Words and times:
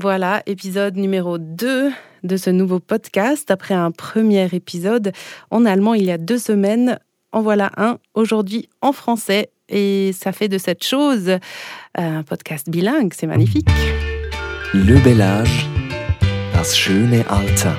Voilà, 0.00 0.42
épisode 0.46 0.96
numéro 0.96 1.38
2 1.38 1.92
de 2.24 2.36
ce 2.36 2.50
nouveau 2.50 2.80
podcast. 2.80 3.52
Après 3.52 3.74
un 3.74 3.92
premier 3.92 4.48
épisode 4.52 5.12
en 5.52 5.64
allemand 5.64 5.94
il 5.94 6.02
y 6.02 6.10
a 6.10 6.18
deux 6.18 6.38
semaines, 6.38 6.98
en 7.30 7.42
voilà 7.42 7.70
un 7.76 7.98
aujourd'hui 8.14 8.68
en 8.80 8.90
français. 8.90 9.50
Et 9.68 10.10
ça 10.12 10.32
fait 10.32 10.48
de 10.48 10.58
cette 10.58 10.82
chose 10.82 11.38
un 11.94 12.24
podcast 12.24 12.68
bilingue, 12.68 13.12
c'est 13.14 13.28
magnifique. 13.28 13.68
Le 14.72 14.98
bel 15.04 15.22
âge, 15.22 15.68
das 16.52 16.74
schöne 16.74 17.22
Alter. 17.28 17.78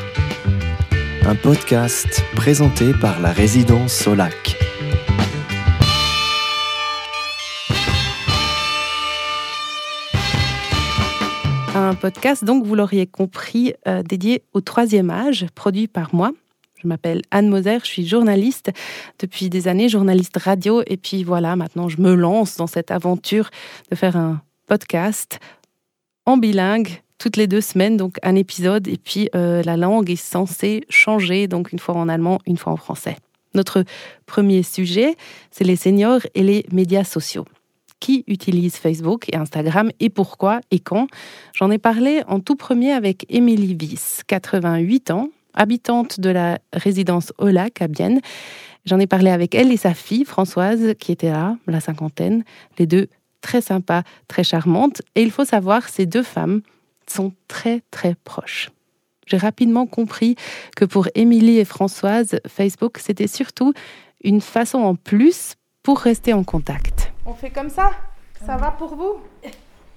Un 1.25 1.35
podcast 1.35 2.23
présenté 2.33 2.93
par 2.93 3.19
la 3.19 3.33
résidence 3.33 3.91
Solac. 3.91 4.64
Un 11.75 11.93
podcast, 11.93 12.45
donc, 12.45 12.65
vous 12.65 12.73
l'auriez 12.73 13.05
compris, 13.05 13.73
euh, 13.85 14.01
dédié 14.01 14.43
au 14.53 14.61
troisième 14.61 15.09
âge, 15.09 15.45
produit 15.55 15.89
par 15.89 16.15
moi. 16.15 16.31
Je 16.81 16.87
m'appelle 16.87 17.21
Anne 17.31 17.49
Moser, 17.49 17.79
je 17.81 17.87
suis 17.87 18.07
journaliste 18.07 18.71
depuis 19.19 19.49
des 19.49 19.67
années, 19.67 19.89
journaliste 19.89 20.37
radio. 20.37 20.83
Et 20.87 20.95
puis 20.95 21.25
voilà, 21.25 21.57
maintenant, 21.57 21.89
je 21.89 21.99
me 21.99 22.15
lance 22.15 22.55
dans 22.55 22.67
cette 22.67 22.91
aventure 22.91 23.49
de 23.91 23.95
faire 23.97 24.15
un 24.15 24.41
podcast 24.67 25.39
en 26.25 26.37
bilingue 26.37 27.01
toutes 27.17 27.35
les 27.35 27.45
deux 27.45 27.59
semaines, 27.59 27.97
donc 27.97 28.19
un 28.23 28.35
épisode. 28.35 28.87
Et 28.87 28.97
puis 28.97 29.27
euh, 29.35 29.61
la 29.61 29.75
langue 29.75 30.09
est 30.09 30.15
censée 30.15 30.85
changer, 30.87 31.49
donc 31.49 31.73
une 31.73 31.79
fois 31.79 31.95
en 31.95 32.07
allemand, 32.07 32.39
une 32.47 32.55
fois 32.55 32.71
en 32.71 32.77
français. 32.77 33.17
Notre 33.53 33.83
premier 34.25 34.63
sujet, 34.63 35.17
c'est 35.51 35.65
les 35.65 35.75
seniors 35.75 36.21
et 36.35 36.43
les 36.43 36.65
médias 36.71 37.03
sociaux 37.03 37.43
qui 37.99 38.23
utilise 38.27 38.75
Facebook 38.75 39.27
et 39.31 39.37
Instagram 39.37 39.91
et 39.99 40.09
pourquoi 40.09 40.61
et 40.71 40.79
quand. 40.79 41.07
J'en 41.53 41.71
ai 41.71 41.77
parlé 41.77 42.23
en 42.27 42.39
tout 42.39 42.55
premier 42.55 42.91
avec 42.91 43.25
Émilie 43.29 43.77
Wyss, 43.79 44.21
88 44.27 45.11
ans, 45.11 45.29
habitante 45.53 46.19
de 46.19 46.29
la 46.29 46.59
résidence 46.73 47.33
Olac 47.37 47.81
à 47.81 47.87
Bienne. 47.87 48.19
J'en 48.85 48.99
ai 48.99 49.07
parlé 49.07 49.31
avec 49.31 49.55
elle 49.55 49.71
et 49.71 49.77
sa 49.77 49.93
fille 49.93 50.25
Françoise 50.25 50.93
qui 50.99 51.11
était 51.11 51.31
là, 51.31 51.57
la 51.67 51.79
cinquantaine, 51.79 52.43
les 52.77 52.85
deux 52.85 53.07
très 53.41 53.61
sympas, 53.61 54.03
très 54.27 54.43
charmantes. 54.43 55.01
Et 55.15 55.23
il 55.23 55.31
faut 55.31 55.45
savoir, 55.45 55.89
ces 55.89 56.05
deux 56.05 56.23
femmes 56.23 56.61
sont 57.07 57.33
très 57.47 57.81
très 57.91 58.15
proches. 58.23 58.69
J'ai 59.27 59.37
rapidement 59.37 59.87
compris 59.87 60.35
que 60.75 60.85
pour 60.85 61.07
Émilie 61.15 61.57
et 61.57 61.65
Françoise, 61.65 62.39
Facebook, 62.47 62.99
c'était 62.99 63.27
surtout 63.27 63.73
une 64.23 64.41
façon 64.41 64.79
en 64.79 64.95
plus 64.95 65.55
pour 65.81 65.99
rester 65.99 66.33
en 66.33 66.43
contact. 66.43 67.14
On 67.25 67.33
fait 67.33 67.49
comme 67.49 67.69
ça? 67.69 67.91
Ça 68.45 68.57
va 68.57 68.71
pour 68.71 68.95
vous? 68.95 69.21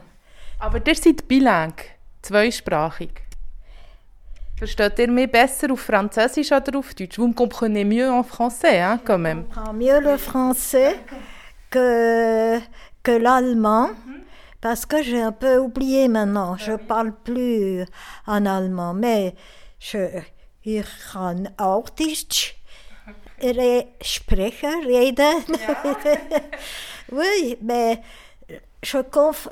Aber 0.59 0.79
ihr 0.87 0.95
seid 0.95 1.27
bilingue, 1.27 1.83
zweisprachig. 2.21 3.11
Versteht 4.57 4.99
ihr 4.99 5.11
mehr 5.11 5.27
besser 5.27 5.69
auf 5.71 5.81
Französisch 5.81 6.53
oder 6.53 6.79
auf 6.79 6.93
Deutsch? 6.93 7.17
Vous 7.17 7.27
me 7.27 7.33
comprenez 7.33 7.83
mieux 7.83 8.09
en 8.09 8.23
français, 8.23 8.79
hein, 8.79 9.01
quand 9.03 9.17
même. 9.17 9.43
Je 9.49 9.55
comprends 9.55 9.73
mieux 9.73 9.99
le 9.99 10.17
français 10.17 10.95
que, 11.69 12.59
que 13.03 13.11
l'allemand. 13.11 13.89
Parce 14.61 14.85
que 14.85 15.03
j'ai 15.03 15.21
un 15.21 15.33
peu 15.33 15.57
oublié 15.57 16.07
maintenant, 16.07 16.55
je 16.57 16.71
parle 16.71 17.11
plus 17.11 17.85
en 18.25 18.45
allemand, 18.45 18.93
mais 18.93 19.35
je, 19.77 20.21
ich 20.63 20.85
kann 21.11 21.49
auch 21.57 21.89
Deutsch 21.89 22.55
sprechen, 24.01 24.83
reden. 24.85 25.43
Ja. 25.59 25.75
Oui, 27.11 27.57
mais 27.61 28.01
je, 28.81 28.97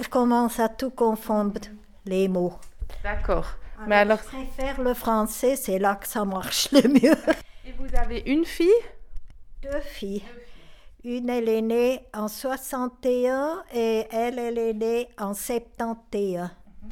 commence 0.10 0.60
à 0.60 0.70
tout 0.70 0.90
confondre 0.90 1.62
les 2.06 2.28
mots. 2.28 2.54
D'accord. 3.04 3.46
Mais 3.88 3.98
alors, 3.98 4.18
je 4.18 4.38
préfère 4.38 4.82
le 4.82 4.94
français, 4.94 5.56
c'est 5.56 5.78
là 5.78 5.96
que 5.96 6.08
ça 6.08 6.26
marche 6.26 6.72
le 6.72 6.88
mieux. 6.88 7.18
Et 7.66 7.74
vous 7.78 7.96
avez 7.96 8.24
une 8.26 8.46
fille? 8.46 8.82
Deux 9.62 9.82
filles. 9.82 10.24
Une, 11.04 11.30
elle 11.30 11.50
est 11.50 11.62
née 11.62 12.02
en 12.14 12.28
61 12.28 13.64
et 13.74 14.08
elle, 14.10 14.40
elle 14.40 14.58
est 14.58 14.74
née 14.74 15.10
en 15.20 15.34
71. 15.34 16.50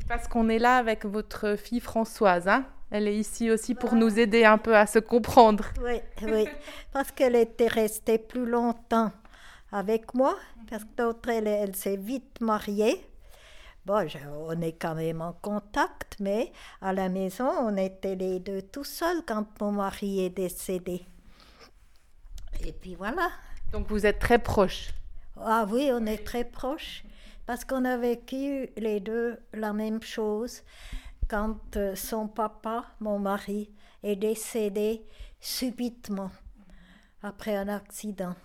Parce 0.07 0.27
qu'on 0.27 0.49
est 0.49 0.59
là 0.59 0.77
avec 0.77 1.05
votre 1.05 1.55
fille 1.55 1.79
Françoise, 1.79 2.47
hein? 2.47 2.65
Elle 2.91 3.07
est 3.07 3.15
ici 3.15 3.49
aussi 3.49 3.73
pour 3.73 3.95
nous 3.95 4.19
aider 4.19 4.43
un 4.43 4.57
peu 4.57 4.75
à 4.75 4.85
se 4.85 4.99
comprendre. 4.99 5.63
Oui, 5.81 6.01
oui, 6.23 6.45
parce 6.91 7.09
qu'elle 7.13 7.37
était 7.37 7.67
restée 7.67 8.17
plus 8.17 8.45
longtemps 8.45 9.13
avec 9.71 10.13
moi, 10.13 10.37
parce 10.69 10.83
que 10.83 10.89
d'autres, 10.97 11.29
elle, 11.29 11.73
s'est 11.73 11.95
vite 11.95 12.41
mariée. 12.41 13.01
Bon, 13.85 14.05
on 14.45 14.61
est 14.61 14.73
quand 14.73 14.95
même 14.95 15.21
en 15.21 15.31
contact, 15.31 16.17
mais 16.19 16.51
à 16.81 16.91
la 16.91 17.07
maison, 17.07 17.49
on 17.61 17.77
était 17.77 18.15
les 18.15 18.39
deux 18.39 18.61
tout 18.61 18.83
seuls 18.83 19.23
quand 19.25 19.45
mon 19.61 19.71
mari 19.71 20.25
est 20.25 20.29
décédé. 20.29 21.05
Et 22.65 22.73
puis 22.73 22.95
voilà. 22.95 23.29
Donc 23.71 23.87
vous 23.87 24.05
êtes 24.05 24.19
très 24.19 24.37
proches 24.37 24.89
Ah 25.39 25.65
oui, 25.71 25.89
on 25.93 26.05
est 26.05 26.25
très 26.25 26.43
proches, 26.43 27.05
parce 27.45 27.63
qu'on 27.63 27.85
a 27.85 27.95
vécu 27.95 28.69
les 28.75 28.99
deux 28.99 29.39
la 29.53 29.71
même 29.71 30.03
chose 30.03 30.61
quand 31.31 31.77
euh, 31.77 31.95
son 31.95 32.27
papa, 32.27 32.83
mon 32.99 33.17
mari, 33.17 33.71
est 34.03 34.17
décédé 34.17 35.05
subitement 35.39 36.29
après 37.23 37.55
un 37.55 37.69
accident. 37.69 38.35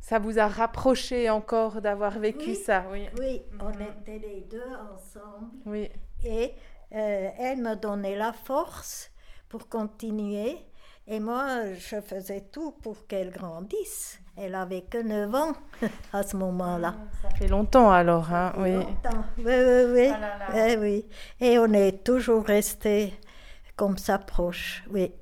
Ça 0.00 0.18
vous 0.18 0.40
a 0.40 0.48
rapproché 0.48 1.30
encore 1.30 1.80
d'avoir 1.80 2.18
vécu 2.18 2.56
ça, 2.56 2.84
oui. 2.90 3.06
Oui, 3.16 3.42
on 3.60 3.70
était 3.70 4.18
les 4.18 4.40
deux 4.50 4.74
ensemble. 4.92 5.52
Oui. 5.66 5.88
Et 6.24 6.54
euh, 6.92 7.30
elle 7.38 7.62
me 7.62 7.76
donnait 7.76 8.16
la 8.16 8.32
force 8.32 9.12
pour 9.48 9.68
continuer. 9.68 10.56
Et 11.06 11.20
moi, 11.20 11.74
je 11.74 12.00
faisais 12.00 12.40
tout 12.40 12.72
pour 12.72 13.06
qu'elle 13.06 13.30
grandisse. 13.30 14.20
Elle 14.36 14.54
avait 14.54 14.82
que 14.82 14.98
9 15.02 15.34
ans 15.34 15.52
à 16.12 16.22
ce 16.22 16.36
moment-là. 16.36 16.94
Ça 17.22 17.30
fait 17.30 17.48
longtemps 17.48 17.90
alors, 17.90 18.32
hein 18.32 18.52
oui. 18.58 18.72
Longtemps, 18.72 19.24
oui, 19.38 19.44
oui, 19.44 19.84
oui. 19.92 20.08
Ah 20.10 20.68
eh 20.68 20.76
oui. 20.76 21.04
Et 21.40 21.58
on 21.58 21.72
est 21.72 22.02
toujours 22.04 22.44
resté 22.44 23.12
comme 23.76 23.98
ça 23.98 24.18
proche, 24.18 24.84
oui. 24.90 25.12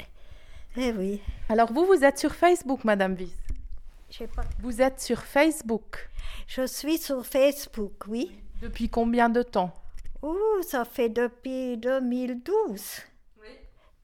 Eh 0.76 0.92
oui. 0.92 1.20
Alors 1.48 1.72
vous, 1.72 1.84
vous 1.86 2.04
êtes 2.04 2.18
sur 2.18 2.34
Facebook, 2.34 2.84
Madame 2.84 3.14
Viss 3.14 3.34
pas. 4.34 4.42
Vous 4.60 4.82
êtes 4.82 5.00
sur 5.00 5.22
Facebook 5.22 6.10
Je 6.46 6.66
suis 6.66 6.98
sur 6.98 7.24
Facebook, 7.24 8.06
oui. 8.08 8.30
Depuis 8.60 8.88
combien 8.88 9.28
de 9.28 9.42
temps? 9.42 9.72
Ouh, 10.22 10.62
ça 10.62 10.84
fait 10.84 11.08
depuis 11.08 11.76
2012. 11.78 13.02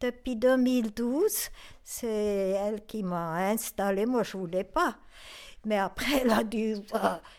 Depuis 0.00 0.36
2012. 0.36 1.50
C'est 1.82 2.06
elle 2.08 2.84
qui 2.86 3.02
m'a 3.02 3.34
installé. 3.50 4.06
Moi, 4.06 4.22
je 4.22 4.36
voulais 4.36 4.64
pas. 4.64 4.96
Mais 5.66 5.78
après, 5.78 6.20
elle 6.22 6.30
a 6.30 6.44
dit, 6.44 6.74
il 6.74 6.84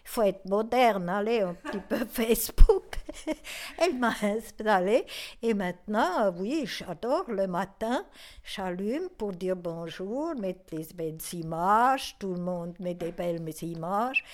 faut 0.04 0.22
être 0.22 0.44
moderne, 0.50 1.08
allez, 1.08 1.40
un 1.40 1.54
petit 1.54 1.80
peu 1.80 1.96
Facebook. 2.10 2.98
elle 3.78 3.98
m'a 3.98 4.14
installé. 4.22 5.06
Et 5.42 5.54
maintenant, 5.54 6.34
oui, 6.38 6.66
j'adore 6.66 7.24
le 7.30 7.48
matin, 7.48 8.06
j'allume 8.44 9.08
pour 9.18 9.32
dire 9.32 9.56
bonjour, 9.56 10.36
mettre 10.36 10.76
les 10.76 10.88
belles 10.94 11.22
images, 11.32 12.18
tout 12.20 12.34
le 12.34 12.42
monde 12.42 12.76
met 12.82 12.96
des 12.96 13.14
belles 13.14 13.42
images. 13.62 14.26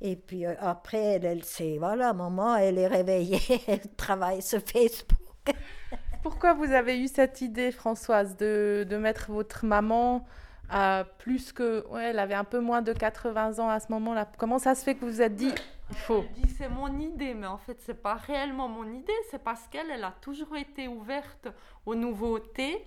Et 0.00 0.16
puis 0.16 0.46
euh, 0.46 0.54
après, 0.58 1.16
elle, 1.16 1.26
elle 1.26 1.44
sait, 1.44 1.76
voilà, 1.78 2.14
maman, 2.14 2.56
elle 2.56 2.78
est 2.78 2.86
réveillée, 2.86 3.40
elle 3.66 3.94
travaille 3.98 4.40
sur 4.40 4.60
Facebook. 4.60 5.18
Pourquoi 6.22 6.52
vous 6.54 6.72
avez 6.72 7.00
eu 7.00 7.08
cette 7.08 7.40
idée, 7.40 7.72
Françoise, 7.72 8.36
de, 8.36 8.86
de 8.88 8.96
mettre 8.96 9.30
votre 9.30 9.64
maman 9.64 10.24
plus 11.18 11.52
que. 11.52 11.86
Ouais, 11.88 12.04
elle 12.04 12.18
avait 12.18 12.34
un 12.34 12.44
peu 12.44 12.60
moins 12.60 12.80
de 12.80 12.92
80 12.92 13.58
ans 13.58 13.68
à 13.68 13.80
ce 13.80 13.90
moment-là? 13.92 14.26
Comment 14.38 14.58
ça 14.58 14.74
se 14.74 14.84
fait 14.84 14.94
que 14.94 15.00
vous 15.00 15.10
vous 15.10 15.22
êtes 15.22 15.34
dit 15.34 15.52
il 15.90 15.96
faut? 15.96 16.24
Dit 16.34 16.48
c'est 16.56 16.68
mon 16.68 16.98
idée, 16.98 17.34
mais 17.34 17.46
en 17.46 17.58
fait, 17.58 17.76
c'est 17.84 18.00
pas 18.00 18.14
réellement 18.14 18.68
mon 18.68 18.90
idée, 18.90 19.12
c'est 19.30 19.42
parce 19.42 19.66
qu'elle, 19.68 19.90
elle 19.90 20.04
a 20.04 20.14
toujours 20.22 20.56
été 20.56 20.88
ouverte 20.88 21.48
aux 21.84 21.94
nouveautés. 21.94 22.86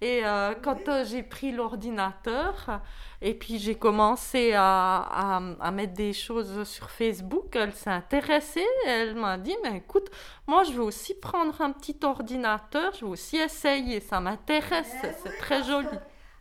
Et 0.00 0.24
euh, 0.24 0.54
quand 0.62 0.88
euh, 0.88 1.04
j'ai 1.04 1.22
pris 1.22 1.52
l'ordinateur 1.52 2.80
et 3.22 3.34
puis 3.34 3.58
j'ai 3.58 3.74
commencé 3.74 4.52
à, 4.54 5.38
à, 5.60 5.70
mettre 5.70 5.94
des 5.94 6.12
choses 6.12 6.64
sur 6.64 6.90
Facebook, 6.90 7.54
elle 7.56 7.72
s'est 7.72 7.90
intéressée. 7.90 8.66
Elle 8.86 9.14
m'a 9.14 9.38
dit, 9.38 9.56
mais 9.62 9.78
écoute, 9.78 10.10
moi 10.46 10.64
je 10.64 10.72
veux 10.72 10.82
aussi 10.82 11.14
prendre 11.14 11.60
un 11.60 11.72
petit 11.72 11.96
ordinateur, 12.02 12.92
je 12.94 13.04
veux 13.04 13.12
aussi 13.12 13.36
essayer, 13.36 14.00
ça 14.00 14.20
m'intéresse, 14.20 14.92
eh 15.04 15.08
c'est 15.22 15.38
très 15.38 15.62
joli 15.62 15.88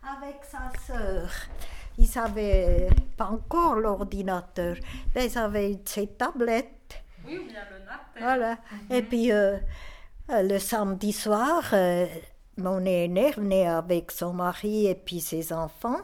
avec 0.03 0.43
sa 0.43 0.71
sœur. 0.85 1.29
Ils 1.97 2.09
n'avaient 2.15 2.89
pas 3.17 3.25
encore 3.25 3.75
l'ordinateur, 3.75 4.75
mais 5.15 5.27
ils 5.27 5.37
avaient 5.37 5.79
ses 5.85 6.07
tablettes. 6.07 7.03
Oui, 7.25 7.37
ou 7.37 7.47
bien 7.47 7.61
le 7.71 7.79
Natel. 7.85 8.19
Voilà. 8.19 8.51
Mhm. 8.51 8.95
Et 8.95 9.01
puis, 9.03 9.31
euh, 9.31 9.57
euh, 10.29 10.41
le 10.41 10.59
samedi 10.59 11.13
soir, 11.13 11.69
euh, 11.73 12.05
mon 12.57 12.85
aînée 12.85 13.31
venait 13.31 13.67
avec 13.67 14.11
son 14.11 14.33
mari 14.33 14.87
et 14.87 14.95
puis 14.95 15.19
ses 15.19 15.53
enfants. 15.53 16.01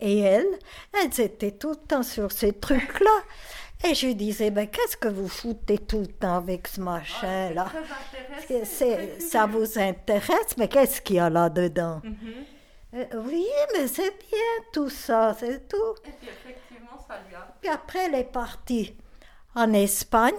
Et 0.00 0.18
elle, 0.20 0.58
elles 0.92 1.20
étaient 1.20 1.52
tout 1.52 1.70
le 1.70 1.76
temps 1.76 2.02
sur 2.02 2.32
ces 2.32 2.52
trucs-là. 2.52 3.22
Et 3.84 3.94
je 3.94 4.08
disais, 4.08 4.50
ben, 4.50 4.68
qu'est-ce 4.68 4.96
que 4.96 5.08
vous 5.08 5.28
foutez 5.28 5.78
tout 5.78 6.00
le 6.00 6.06
temps 6.06 6.36
avec 6.36 6.68
ce 6.68 6.80
machin-là? 6.80 7.66
Ça 9.18 9.46
vous 9.46 9.78
intéresse, 9.78 10.56
mais 10.56 10.68
qu'est-ce 10.68 11.00
qu'il 11.00 11.16
y 11.16 11.18
a 11.18 11.28
là-dedans? 11.28 12.00
Mhm. 12.04 12.16
Euh, 12.94 13.04
oui, 13.24 13.46
mais 13.72 13.88
c'est 13.88 14.10
bien 14.18 14.66
tout 14.72 14.90
ça, 14.90 15.34
c'est 15.38 15.66
tout. 15.66 15.94
Et 16.04 16.10
puis 16.10 16.28
effectivement, 16.28 16.98
ça 17.08 17.14
lui 17.26 17.34
a. 17.34 17.54
Puis 17.60 17.70
après, 17.70 18.06
elle 18.06 18.14
est 18.14 18.24
partie 18.24 18.94
en 19.54 19.72
Espagne 19.72 20.34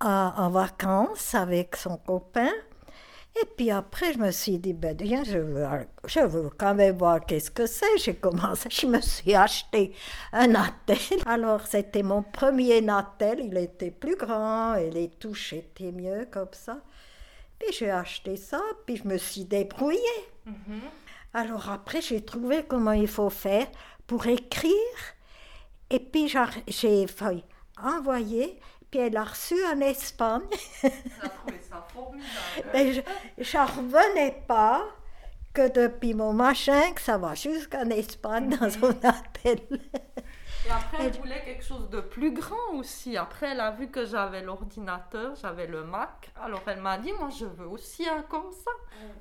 en 0.00 0.50
vacances 0.50 1.34
avec 1.34 1.76
son 1.76 1.96
copain. 1.96 2.50
Et 3.40 3.46
puis 3.56 3.70
après, 3.70 4.12
je 4.12 4.18
me 4.18 4.30
suis 4.30 4.58
dit, 4.58 4.74
ben 4.74 4.94
bien, 4.94 5.24
je 5.24 5.38
veux, 5.38 5.66
je 6.06 6.20
veux 6.20 6.50
quand 6.50 6.74
même 6.74 6.98
voir 6.98 7.24
qu'est-ce 7.24 7.50
que 7.50 7.66
c'est. 7.66 7.98
J'ai 7.98 8.14
commencé, 8.14 8.68
je 8.70 8.86
me 8.86 9.00
suis 9.00 9.34
acheté 9.34 9.94
un 10.32 10.48
Natel. 10.48 10.98
Alors, 11.24 11.66
c'était 11.66 12.02
mon 12.02 12.22
premier 12.22 12.82
Natel. 12.82 13.40
Il 13.40 13.56
était 13.56 13.90
plus 13.90 14.16
grand 14.16 14.74
et 14.74 14.90
les 14.90 15.08
touches 15.08 15.54
étaient 15.54 15.92
mieux 15.92 16.28
comme 16.30 16.52
ça. 16.52 16.78
Puis 17.58 17.72
j'ai 17.72 17.90
acheté 17.90 18.36
ça, 18.36 18.60
puis 18.84 18.96
je 18.96 19.08
me 19.08 19.16
suis 19.16 19.44
débrouillée. 19.44 19.98
Mm-hmm. 20.46 20.80
Alors 21.34 21.70
après, 21.70 22.00
j'ai 22.02 22.22
trouvé 22.22 22.64
comment 22.68 22.92
il 22.92 23.08
faut 23.08 23.30
faire 23.30 23.66
pour 24.06 24.26
écrire. 24.26 24.72
Et 25.88 25.98
puis 25.98 26.28
j'ai 26.66 27.06
envoyé, 27.82 28.58
puis 28.92 29.00
elle 29.00 29.16
a 29.16 29.24
reçu 29.24 29.56
en 29.64 29.80
Espagne. 29.80 30.42
ça 30.82 31.86
formidable. 31.92 32.68
Mais 32.74 32.92
je 33.38 33.56
n'en 33.56 33.64
revenais 33.64 34.42
pas 34.46 34.84
que 35.54 35.72
depuis 35.72 36.12
mon 36.12 36.34
machin, 36.34 36.92
que 36.94 37.00
ça 37.00 37.16
va 37.16 37.34
jusqu'en 37.34 37.88
Espagne 37.88 38.50
dans 38.50 38.70
son 38.70 38.94
appel. 39.02 39.60
Et 40.64 40.70
après, 40.70 41.06
elle 41.06 41.12
voulait 41.12 41.42
quelque 41.44 41.64
chose 41.64 41.90
de 41.90 42.00
plus 42.00 42.32
grand 42.32 42.74
aussi. 42.74 43.16
Après, 43.16 43.48
elle 43.48 43.60
a 43.60 43.72
vu 43.72 43.88
que 43.88 44.04
j'avais 44.04 44.42
l'ordinateur, 44.42 45.34
j'avais 45.34 45.66
le 45.66 45.82
Mac. 45.82 46.30
Alors, 46.40 46.62
elle 46.66 46.80
m'a 46.80 46.98
dit, 46.98 47.12
moi, 47.12 47.30
je 47.30 47.46
veux 47.46 47.66
aussi 47.66 48.08
un 48.08 48.22
comme 48.22 48.52
ça. 48.52 48.70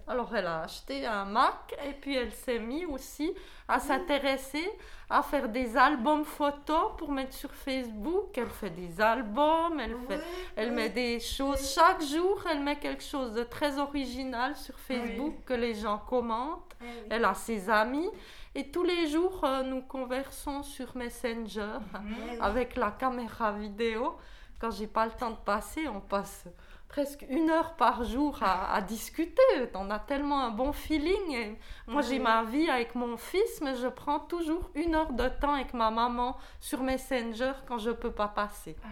Alors, 0.07 0.35
elle 0.35 0.45
a 0.45 0.61
acheté 0.61 1.05
un 1.07 1.25
Mac 1.25 1.75
et 1.87 1.93
puis 1.93 2.15
elle 2.15 2.31
s'est 2.31 2.59
mise 2.59 2.85
aussi 2.85 3.33
à 3.67 3.79
s'intéresser 3.79 4.69
à 5.09 5.21
faire 5.23 5.49
des 5.49 5.75
albums 5.75 6.23
photos 6.23 6.93
pour 6.97 7.11
mettre 7.11 7.33
sur 7.33 7.51
Facebook. 7.51 8.37
Elle 8.37 8.49
fait 8.49 8.69
des 8.69 9.01
albums, 9.01 9.79
elle, 9.79 9.97
fait, 10.07 10.21
elle 10.55 10.71
met 10.71 10.89
des 10.89 11.19
choses. 11.19 11.73
Chaque 11.73 12.01
jour, 12.01 12.41
elle 12.49 12.61
met 12.61 12.77
quelque 12.77 13.03
chose 13.03 13.33
de 13.33 13.43
très 13.43 13.77
original 13.77 14.55
sur 14.55 14.77
Facebook 14.79 15.43
que 15.45 15.53
les 15.53 15.73
gens 15.73 15.97
commentent. 15.97 16.75
Elle 17.09 17.25
a 17.25 17.33
ses 17.33 17.69
amis. 17.69 18.09
Et 18.53 18.69
tous 18.69 18.83
les 18.83 19.07
jours, 19.07 19.43
euh, 19.43 19.63
nous 19.63 19.81
conversons 19.81 20.61
sur 20.63 20.95
Messenger 20.97 21.77
mhm. 21.93 22.15
avec 22.41 22.75
la 22.75 22.91
caméra 22.91 23.51
vidéo. 23.53 24.17
Quand 24.59 24.71
j'ai 24.71 24.87
pas 24.87 25.05
le 25.05 25.11
temps 25.11 25.31
de 25.31 25.37
passer, 25.37 25.87
on 25.87 26.01
passe 26.01 26.45
presque 26.87 27.25
une 27.29 27.49
heure 27.49 27.75
par 27.77 28.03
jour 28.03 28.37
à, 28.41 28.79
discuter. 28.81 29.41
On 29.73 29.89
a 29.89 29.97
tellement 29.97 30.41
un 30.41 30.51
bon 30.51 30.73
feeling. 30.73 31.31
Et 31.31 31.57
moi, 31.87 32.01
j'ai 32.01 32.19
ma 32.19 32.43
vie 32.43 32.69
avec 32.69 32.93
mon 32.93 33.15
fils, 33.15 33.61
mais 33.61 33.75
je 33.75 33.87
prends 33.87 34.19
toujours 34.19 34.69
une 34.75 34.93
heure 34.93 35.13
de 35.13 35.29
temps 35.29 35.53
avec 35.53 35.73
ma 35.73 35.89
maman 35.89 36.37
sur 36.59 36.83
Messenger 36.83 37.53
quand 37.65 37.77
je 37.77 37.91
peux 37.91 38.11
pas 38.11 38.27
passer. 38.27 38.75
Ah. 38.83 38.87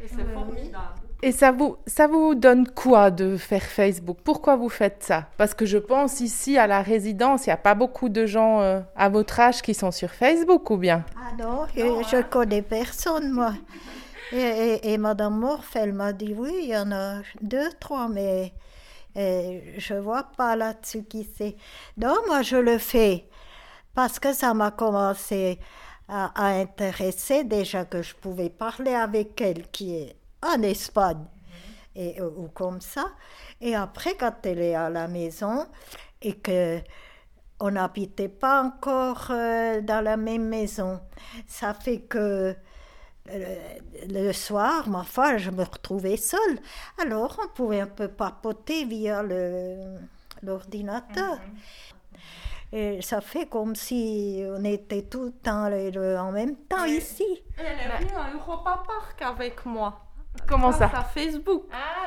Et 0.00 0.08
c'est 0.08 0.32
formidable. 0.32 0.94
Et 1.20 1.32
ça 1.32 1.50
vous, 1.50 1.76
ça 1.86 2.06
vous 2.06 2.36
donne 2.36 2.68
quoi 2.68 3.10
de 3.10 3.36
faire 3.36 3.62
Facebook? 3.62 4.18
Pourquoi 4.22 4.54
vous 4.54 4.68
faites 4.68 5.02
ça? 5.02 5.26
Parce 5.36 5.52
que 5.52 5.66
je 5.66 5.78
pense 5.78 6.20
ici 6.20 6.56
à 6.56 6.68
la 6.68 6.80
résidence, 6.80 7.46
il 7.46 7.48
n'y 7.48 7.54
a 7.54 7.56
pas 7.56 7.74
beaucoup 7.74 8.08
de 8.08 8.24
gens 8.24 8.60
euh, 8.60 8.80
à 8.94 9.08
votre 9.08 9.40
âge 9.40 9.60
qui 9.60 9.74
sont 9.74 9.90
sur 9.90 10.10
Facebook 10.10 10.70
ou 10.70 10.76
bien? 10.76 11.04
Ah 11.16 11.34
non, 11.36 11.66
je 11.74 12.16
ne 12.16 12.22
connais 12.22 12.62
personne 12.62 13.32
moi. 13.32 13.54
Et, 14.30 14.92
et, 14.92 14.98
Madame 14.98 15.38
Morph, 15.38 15.74
elle 15.74 15.92
m'a 15.92 16.12
dit 16.12 16.34
oui, 16.36 16.52
il 16.62 16.68
y 16.68 16.76
en 16.76 16.92
a 16.92 17.22
deux, 17.40 17.70
trois, 17.80 18.08
mais 18.08 18.52
je 19.16 19.94
ne 19.94 20.00
vois 20.00 20.24
pas 20.36 20.54
là-dessus 20.54 21.02
qui 21.02 21.28
c'est. 21.36 21.56
Non, 21.96 22.14
moi 22.28 22.42
je 22.42 22.56
le 22.56 22.78
fais 22.78 23.24
parce 23.94 24.20
que 24.20 24.32
ça 24.32 24.54
m'a 24.54 24.70
commencé 24.70 25.58
à, 26.08 26.32
à 26.34 26.60
intéresser 26.60 27.44
déjà 27.44 27.84
que 27.84 28.02
je 28.02 28.14
pouvais 28.14 28.50
parler 28.50 28.94
avec 28.94 29.40
elle 29.40 29.68
qui 29.70 29.94
est 29.94 30.16
en 30.42 30.62
Espagne 30.62 31.24
et, 31.94 32.20
ou 32.22 32.48
comme 32.48 32.80
ça. 32.80 33.10
Et 33.60 33.74
après, 33.74 34.14
quand 34.14 34.34
elle 34.44 34.60
est 34.60 34.74
à 34.74 34.88
la 34.88 35.08
maison 35.08 35.66
et 36.22 36.34
que 36.34 36.80
on 37.60 37.72
n'habitait 37.72 38.28
pas 38.28 38.62
encore 38.62 39.28
euh, 39.30 39.80
dans 39.80 40.02
la 40.02 40.16
même 40.16 40.48
maison, 40.48 41.00
ça 41.46 41.74
fait 41.74 42.02
que 42.02 42.54
euh, 43.30 43.56
le 44.08 44.32
soir, 44.32 44.88
ma 44.88 45.02
foi, 45.02 45.38
je 45.38 45.50
me 45.50 45.64
retrouvais 45.64 46.16
seule. 46.16 46.58
Alors, 46.98 47.38
on 47.44 47.48
pouvait 47.48 47.80
un 47.80 47.88
peu 47.88 48.08
papoter 48.08 48.84
via 48.84 49.24
l'ordinateur. 50.42 51.34
Mhm. 51.34 51.58
Et 52.72 53.00
ça 53.00 53.20
fait 53.20 53.46
comme 53.46 53.74
si 53.74 54.44
on 54.46 54.62
était 54.64 55.02
tout 55.02 55.24
le 55.24 55.32
temps 55.32 55.66
en 55.66 56.32
même 56.32 56.56
temps 56.68 56.84
ici. 56.84 57.24
Elle 57.56 57.66
est 57.66 57.98
venue 58.04 58.14
à 58.14 58.32
Europa 58.34 58.82
Park 58.86 59.22
avec 59.22 59.64
moi. 59.64 60.04
Comment 60.46 60.72
ça 60.72 60.90
À 60.94 61.04
Facebook. 61.04 61.64
Ah, 61.72 62.06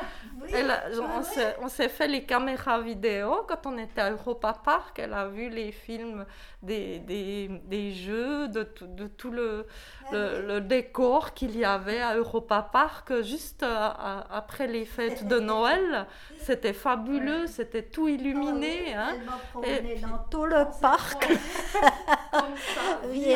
on 1.60 1.68
s'est 1.68 1.88
fait 1.88 2.08
les 2.08 2.24
caméras 2.24 2.80
vidéo 2.80 3.44
quand 3.48 3.66
on 3.66 3.78
était 3.78 4.00
à 4.00 4.10
Europa 4.10 4.60
Park. 4.64 4.98
Elle 4.98 5.14
a 5.14 5.26
vu 5.28 5.48
les 5.48 5.72
films 5.72 6.24
des, 6.62 6.98
des, 7.00 7.48
des 7.66 7.92
jeux, 7.92 8.48
de 8.48 8.62
tout, 8.62 8.86
de 8.86 9.06
tout 9.06 9.30
le, 9.30 9.66
le, 10.12 10.60
décor 10.60 11.34
qu'il 11.34 11.56
y 11.56 11.64
avait 11.64 12.00
à 12.00 12.16
Europa 12.16 12.68
Park 12.72 13.22
juste 13.22 13.62
euh, 13.62 13.90
après 14.30 14.66
les 14.66 14.84
fêtes 14.84 15.26
de 15.26 15.38
Noël. 15.40 16.06
C'était 16.38 16.72
fabuleux, 16.72 17.46
c'était 17.46 17.84
tout 17.84 18.08
illuminé. 18.08 18.94
Ah 18.96 19.10
hein. 19.10 19.62
Et 19.64 19.96
dans 20.00 20.18
tout 20.28 20.44
le 20.44 20.66
parc. 20.80 21.28
Comme 22.32 22.56
ça, 22.56 23.00
euh, 23.04 23.32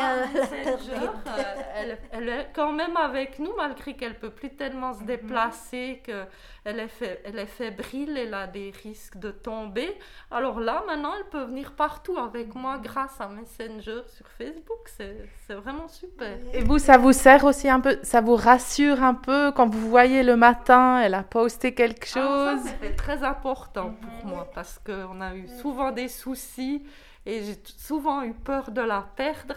elle, 1.77 1.99
elle, 2.11 2.29
est 2.29 2.49
quand 2.53 2.73
même 2.73 2.97
avec 2.97 3.39
nous 3.39 3.53
malgré 3.57 3.95
qu'elle 3.95 4.19
peut 4.19 4.31
plus 4.31 4.51
tellement 4.57 4.95
se 4.95 5.01
mhm. 5.01 5.07
déplacer, 5.07 6.03
qu'elle 6.05 6.81
est 6.81 6.89
fait, 6.99 7.23
elle 7.25 7.39
est 7.39 7.47
fébrile, 7.47 8.17
elle 8.17 8.35
a 8.35 8.47
des 8.47 8.73
risques 8.83 9.19
de 9.19 9.31
tomber. 9.31 9.89
Alors 10.31 10.61
là, 10.61 10.83
maintenant, 10.87 11.13
elle 11.19 11.29
peut 11.29 11.45
venir 11.45 11.73
partout 11.73 12.17
avec 12.19 12.55
moi 12.55 12.79
grâce 12.79 13.21
à 13.21 13.29
Messenger 13.29 14.03
sur 14.09 14.27
Facebook. 14.39 14.89
C'est 14.89 15.55
vraiment 15.55 15.89
super. 15.89 16.39
Et 16.53 16.63
vous, 16.63 16.79
ça 16.79 16.99
vous 16.99 17.13
sert 17.13 17.45
aussi 17.45 17.69
un 17.69 17.81
peu, 17.81 17.99
ça 18.03 18.21
vous 18.21 18.37
rassure 18.37 19.03
un 19.03 19.15
peu 19.15 19.53
quand 19.53 19.69
vous 19.69 19.89
voyez 19.89 20.23
le 20.23 20.37
matin, 20.37 21.01
elle 21.01 21.15
a 21.15 21.23
posté 21.23 21.75
quelque 21.75 22.07
chose 22.07 22.17
ah, 22.23 22.57
Ça, 22.63 22.71
c'était 22.71 22.95
très 22.95 23.23
important 23.23 23.95
pour 24.01 24.31
moi 24.31 24.51
parce 24.55 24.79
qu'on 24.79 25.21
a 25.21 25.35
eu 25.35 25.49
souvent 25.61 25.93
des 25.93 26.09
soucis 26.09 26.83
et 27.25 27.43
j'ai 27.43 27.59
souvent 27.77 28.23
eu 28.23 28.33
peur 28.33 28.71
de 28.71 28.81
la 28.81 29.07
perdre. 29.17 29.57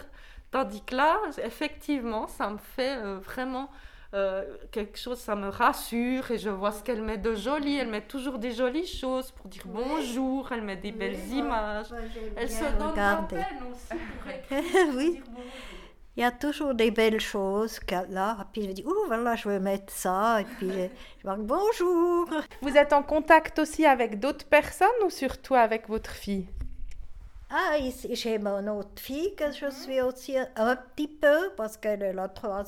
Tandis 0.50 0.82
que 0.82 0.96
là, 0.96 1.16
effectivement, 1.44 2.26
ça 2.26 2.50
me 2.50 2.58
fait 2.58 2.96
euh, 2.96 3.18
vraiment 3.20 3.70
euh, 4.12 4.44
quelque 4.72 4.98
chose, 4.98 5.18
ça 5.18 5.36
me 5.36 5.48
rassure 5.48 6.30
et 6.32 6.38
je 6.38 6.50
vois 6.50 6.72
ce 6.72 6.82
qu'elle 6.82 7.02
met 7.02 7.18
de 7.18 7.34
joli. 7.34 7.76
Elle 7.76 7.88
met 7.88 8.00
toujours 8.02 8.38
des 8.38 8.50
jolies 8.50 8.86
choses 8.86 9.30
pour 9.30 9.48
dire 9.48 9.62
bonjour, 9.66 10.50
elle 10.50 10.62
met 10.62 10.76
des 10.76 10.92
belles 10.92 11.28
images. 11.28 11.94
elle 12.36 12.50
se 12.50 12.64
donne 12.78 12.96
la 12.96 13.26
peine 13.28 13.44
aussi 13.70 14.00
pour 14.18 14.30
écrire. 14.58 14.94
oui. 14.96 15.22
Il 16.16 16.22
y 16.22 16.26
a 16.26 16.32
toujours 16.32 16.74
des 16.74 16.90
belles 16.90 17.20
choses 17.20 17.78
là. 18.10 18.46
Puis 18.52 18.64
je 18.64 18.72
dis, 18.72 18.84
oh 18.84 19.04
voilà, 19.06 19.36
je 19.36 19.48
veux 19.48 19.60
mettre 19.60 19.92
ça. 19.92 20.40
Et 20.40 20.44
puis 20.44 20.68
je, 20.68 20.88
je 21.22 21.26
marque 21.26 21.42
bonjour. 21.42 22.28
Vous 22.62 22.76
êtes 22.76 22.92
en 22.92 23.04
contact 23.04 23.60
aussi 23.60 23.86
avec 23.86 24.18
d'autres 24.18 24.46
personnes 24.46 24.88
ou 25.04 25.10
surtout 25.10 25.54
avec 25.54 25.88
votre 25.88 26.10
fille? 26.10 26.48
Ah, 27.52 27.76
j'ai 28.10 28.38
mon 28.38 28.66
autre 28.78 29.00
fille 29.00 29.34
que 29.34 29.50
je 29.50 29.70
suis 29.70 30.00
aussi 30.00 30.36
un 30.38 30.76
petit 30.76 31.08
peu 31.08 31.50
parce 31.56 31.76
qu'elle 31.76 32.18
a 32.18 32.28
trois, 32.28 32.62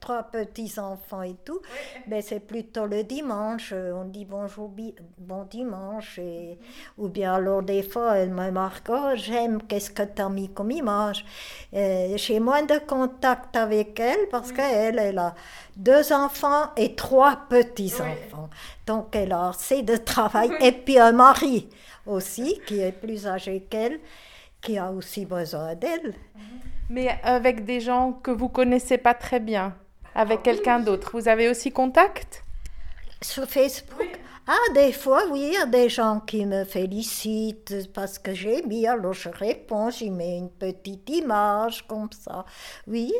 trois 0.00 0.22
petits-enfants 0.24 1.22
et 1.22 1.36
tout. 1.44 1.60
Mais 2.08 2.20
c'est 2.20 2.40
plutôt 2.40 2.86
le 2.86 3.04
dimanche. 3.04 3.72
On 3.72 4.04
dit 4.04 4.24
bonjour, 4.24 4.72
bon 5.18 5.44
dimanche. 5.44 6.18
Et, 6.18 6.58
ou 6.98 7.08
bien 7.08 7.34
alors 7.34 7.62
des 7.62 7.84
fois, 7.84 8.16
elle 8.16 8.30
me 8.30 8.50
marque 8.50 8.88
Oh, 8.90 9.10
j'aime, 9.14 9.62
qu'est-ce 9.62 9.90
que 9.90 10.02
tu 10.02 10.20
as 10.20 10.28
mis 10.28 10.48
comme 10.48 10.72
image? 10.72 11.24
J'ai 11.72 12.40
moins 12.40 12.64
de 12.64 12.78
contact 12.78 13.54
avec 13.56 14.00
elle 14.00 14.28
parce 14.30 14.50
qu'elle, 14.50 14.98
elle 14.98 15.18
a 15.18 15.34
deux 15.76 16.12
enfants 16.12 16.70
et 16.76 16.94
trois 16.94 17.36
petits-enfants. 17.48 18.50
Donc 18.86 19.14
elle 19.16 19.32
a 19.32 19.48
assez 19.48 19.82
de 19.82 19.96
travail. 19.96 20.50
Et 20.60 20.72
puis 20.72 20.98
un 20.98 21.12
mari 21.12 21.68
aussi, 22.06 22.60
qui 22.66 22.80
est 22.80 22.92
plus 22.92 23.26
âgé 23.26 23.66
qu'elle, 23.70 23.98
qui 24.60 24.78
a 24.78 24.90
aussi 24.90 25.24
besoin 25.24 25.74
d'elle. 25.74 26.14
Mais 26.90 27.18
avec 27.22 27.64
des 27.64 27.80
gens 27.80 28.12
que 28.12 28.30
vous 28.30 28.48
connaissez 28.48 28.98
pas 28.98 29.14
très 29.14 29.40
bien, 29.40 29.74
avec 30.14 30.40
ah 30.40 30.44
quelqu'un 30.44 30.80
d'autre, 30.80 31.10
vous 31.12 31.28
avez 31.28 31.48
aussi 31.48 31.72
contact? 31.72 32.44
Sur 33.22 33.46
Facebook 33.46 34.20
Ah, 34.46 34.72
des 34.74 34.92
fois, 34.92 35.22
oui, 35.30 35.40
il 35.46 35.52
y 35.54 35.56
a 35.56 35.64
des 35.64 35.88
gens 35.88 36.20
qui 36.20 36.44
me 36.44 36.64
félicitent 36.64 37.90
parce 37.94 38.18
que 38.18 38.34
j'ai 38.34 38.62
mis, 38.62 38.86
alors 38.86 39.14
je 39.14 39.30
réponds, 39.30 39.88
j'y 39.88 40.10
mets 40.10 40.36
une 40.36 40.50
petite 40.50 41.08
image 41.08 41.86
comme 41.86 42.10
ça. 42.12 42.44
Oui, 42.86 43.10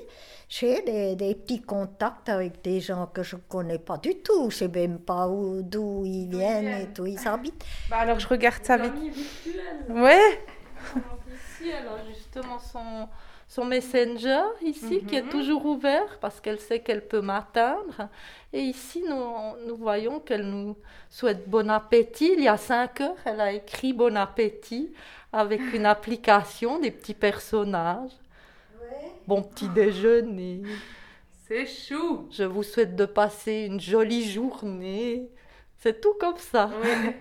j'ai 0.50 0.82
des, 0.82 1.34
petits 1.34 1.62
contacts 1.62 2.28
avec 2.28 2.62
des 2.62 2.80
gens 2.80 3.06
que 3.06 3.22
je 3.22 3.36
ne 3.36 3.40
connais 3.48 3.78
pas 3.78 3.96
du 3.96 4.16
tout. 4.16 4.50
Je 4.50 4.64
ne 4.64 4.70
sais 4.70 4.80
même 4.80 4.98
pas 4.98 5.26
d'où 5.26 6.04
ils 6.04 6.28
viennent 6.28 6.82
et 6.82 6.86
d'où 6.86 7.06
ils 7.06 7.26
habitent. 7.26 7.64
Bah 7.88 7.98
alors 8.00 8.18
je 8.18 8.28
regarde 8.28 8.62
ça 8.62 8.74
avec. 8.74 8.92
Oui. 9.88 10.12
Ici, 11.32 11.70
elle 11.70 11.88
a 11.88 12.04
justement 12.06 12.58
son, 12.58 13.08
son 13.54 13.64
messenger 13.64 14.42
ici 14.62 15.04
qui 15.06 15.14
est 15.14 15.22
mhm. 15.22 15.28
toujours 15.28 15.64
ouvert 15.64 16.18
parce 16.20 16.40
qu'elle 16.40 16.58
sait 16.58 16.80
qu'elle 16.80 17.06
peut 17.06 17.20
m'atteindre. 17.20 18.08
Et 18.52 18.58
ici, 18.58 19.04
nous, 19.08 19.66
nous 19.68 19.76
voyons 19.76 20.18
qu'elle 20.18 20.44
nous 20.44 20.76
souhaite 21.08 21.48
bon 21.48 21.70
appétit. 21.70 22.32
Il 22.36 22.42
y 22.42 22.48
a 22.48 22.56
cinq 22.56 23.00
heures, 23.00 23.16
elle 23.24 23.40
a 23.40 23.52
écrit 23.52 23.92
bon 23.92 24.16
appétit 24.16 24.92
avec 25.32 25.60
une 25.72 25.86
application, 25.86 26.80
des 26.80 26.90
petits 26.90 27.14
personnages. 27.14 28.10
Bon 29.28 29.40
petit 29.40 29.68
déjeuner. 29.68 30.62
C'est 31.46 31.66
chou. 31.66 32.28
Je 32.32 32.42
vous 32.42 32.64
souhaite 32.64 32.96
de 32.96 33.06
passer 33.06 33.66
une 33.70 33.80
jolie 33.80 34.28
journée. 34.28 35.28
C'est 35.78 36.00
tout 36.00 36.14
comme 36.18 36.38
ça. 36.38 36.72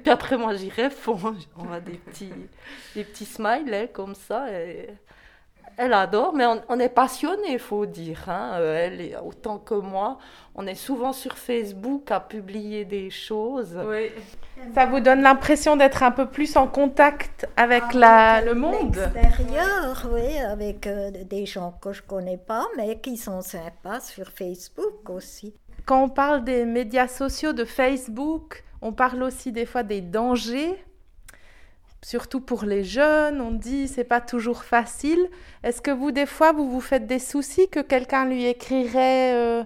Puis 0.01 0.11
après, 0.11 0.37
moi, 0.37 0.55
j'y 0.55 0.69
réponds. 0.69 1.35
On 1.55 1.71
a 1.71 1.79
des 1.79 1.97
petits, 1.97 2.33
des 2.95 3.03
petits 3.03 3.25
smileys 3.25 3.89
comme 3.93 4.15
ça. 4.15 4.51
Et 4.51 4.89
elle 5.77 5.93
adore, 5.93 6.33
mais 6.33 6.45
on, 6.69 6.79
est 6.79 6.89
passionné, 6.89 7.53
il 7.53 7.59
faut 7.59 7.85
dire. 7.85 8.25
Hein. 8.27 8.51
Euh, 8.55 8.87
elle, 8.87 9.17
autant 9.25 9.57
que 9.57 9.73
moi, 9.73 10.17
on 10.55 10.67
est 10.67 10.75
souvent 10.75 11.13
sur 11.13 11.37
Facebook 11.37 12.11
à 12.11 12.19
publier 12.19 12.85
des 12.85 13.09
choses. 13.09 13.77
Oui. 13.87 14.09
Ça 14.73 14.85
vous 14.85 14.99
donne 14.99 15.21
l'impression 15.21 15.75
d'être 15.75 16.03
un 16.03 16.11
peu 16.11 16.27
plus 16.27 16.55
en 16.55 16.67
contact 16.67 17.47
avec, 17.57 17.83
ah, 17.91 17.97
la, 17.97 18.41
le 18.41 18.53
monde? 18.53 18.97
Extérieur, 19.15 20.09
oui, 20.11 20.37
avec 20.39 20.87
euh, 20.87 21.11
des 21.11 21.45
gens 21.45 21.73
que 21.81 21.91
je 21.91 22.01
connais 22.01 22.37
pas, 22.37 22.65
mais 22.77 22.99
qui 22.99 23.17
sont 23.17 23.41
sympas 23.41 23.99
sur 23.99 24.29
Facebook 24.29 25.09
aussi. 25.09 25.53
Quand 25.85 26.03
on 26.03 26.09
parle 26.09 26.43
des 26.43 26.65
médias 26.65 27.07
sociaux, 27.07 27.51
de 27.51 27.65
Facebook, 27.65 28.63
on 28.81 28.93
parle 28.93 29.23
aussi 29.23 29.51
des 29.51 29.65
fois 29.65 29.83
des 29.83 30.01
dangers 30.01 30.83
surtout 32.03 32.41
pour 32.41 32.65
les 32.65 32.83
jeunes, 32.83 33.41
on 33.41 33.51
dit 33.51 33.88
c'est 33.88 34.03
pas 34.03 34.22
toujours 34.22 34.63
facile. 34.63 35.29
Est-ce 35.63 35.81
que 35.81 35.91
vous, 35.91 36.12
des 36.12 36.25
fois, 36.25 36.51
vous 36.51 36.69
vous 36.69 36.81
faites 36.81 37.07
des 37.07 37.19
soucis 37.19 37.69
que 37.69 37.79
quelqu'un 37.79 38.25
lui 38.25 38.45
écrirait 38.45 39.33
euh, 39.33 39.62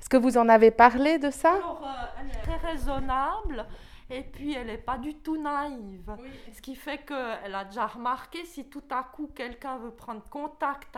Est-ce 0.00 0.08
que 0.08 0.16
vous 0.16 0.38
en 0.38 0.48
avez 0.48 0.70
parlé 0.70 1.18
de 1.18 1.30
ça? 1.30 1.54
Alors, 1.54 1.82
euh, 1.84 2.20
Elle 2.20 2.30
est 2.30 2.42
très 2.42 2.70
raisonnable 2.70 3.66
et 4.10 4.22
puis 4.22 4.54
elle 4.54 4.66
n'est 4.66 4.76
pas 4.76 4.98
du 4.98 5.14
tout 5.14 5.40
naïve. 5.40 6.16
Ce 6.52 6.60
qui 6.60 6.74
fait 6.74 6.98
qu'elle 6.98 7.54
a 7.54 7.64
déjà 7.64 7.86
remarqué 7.86 8.44
si 8.44 8.64
tout 8.64 8.82
à 8.90 9.04
coup 9.04 9.30
quelqu'un 9.34 9.78
veut 9.78 9.92
prendre 9.92 10.22
contact 10.28 10.96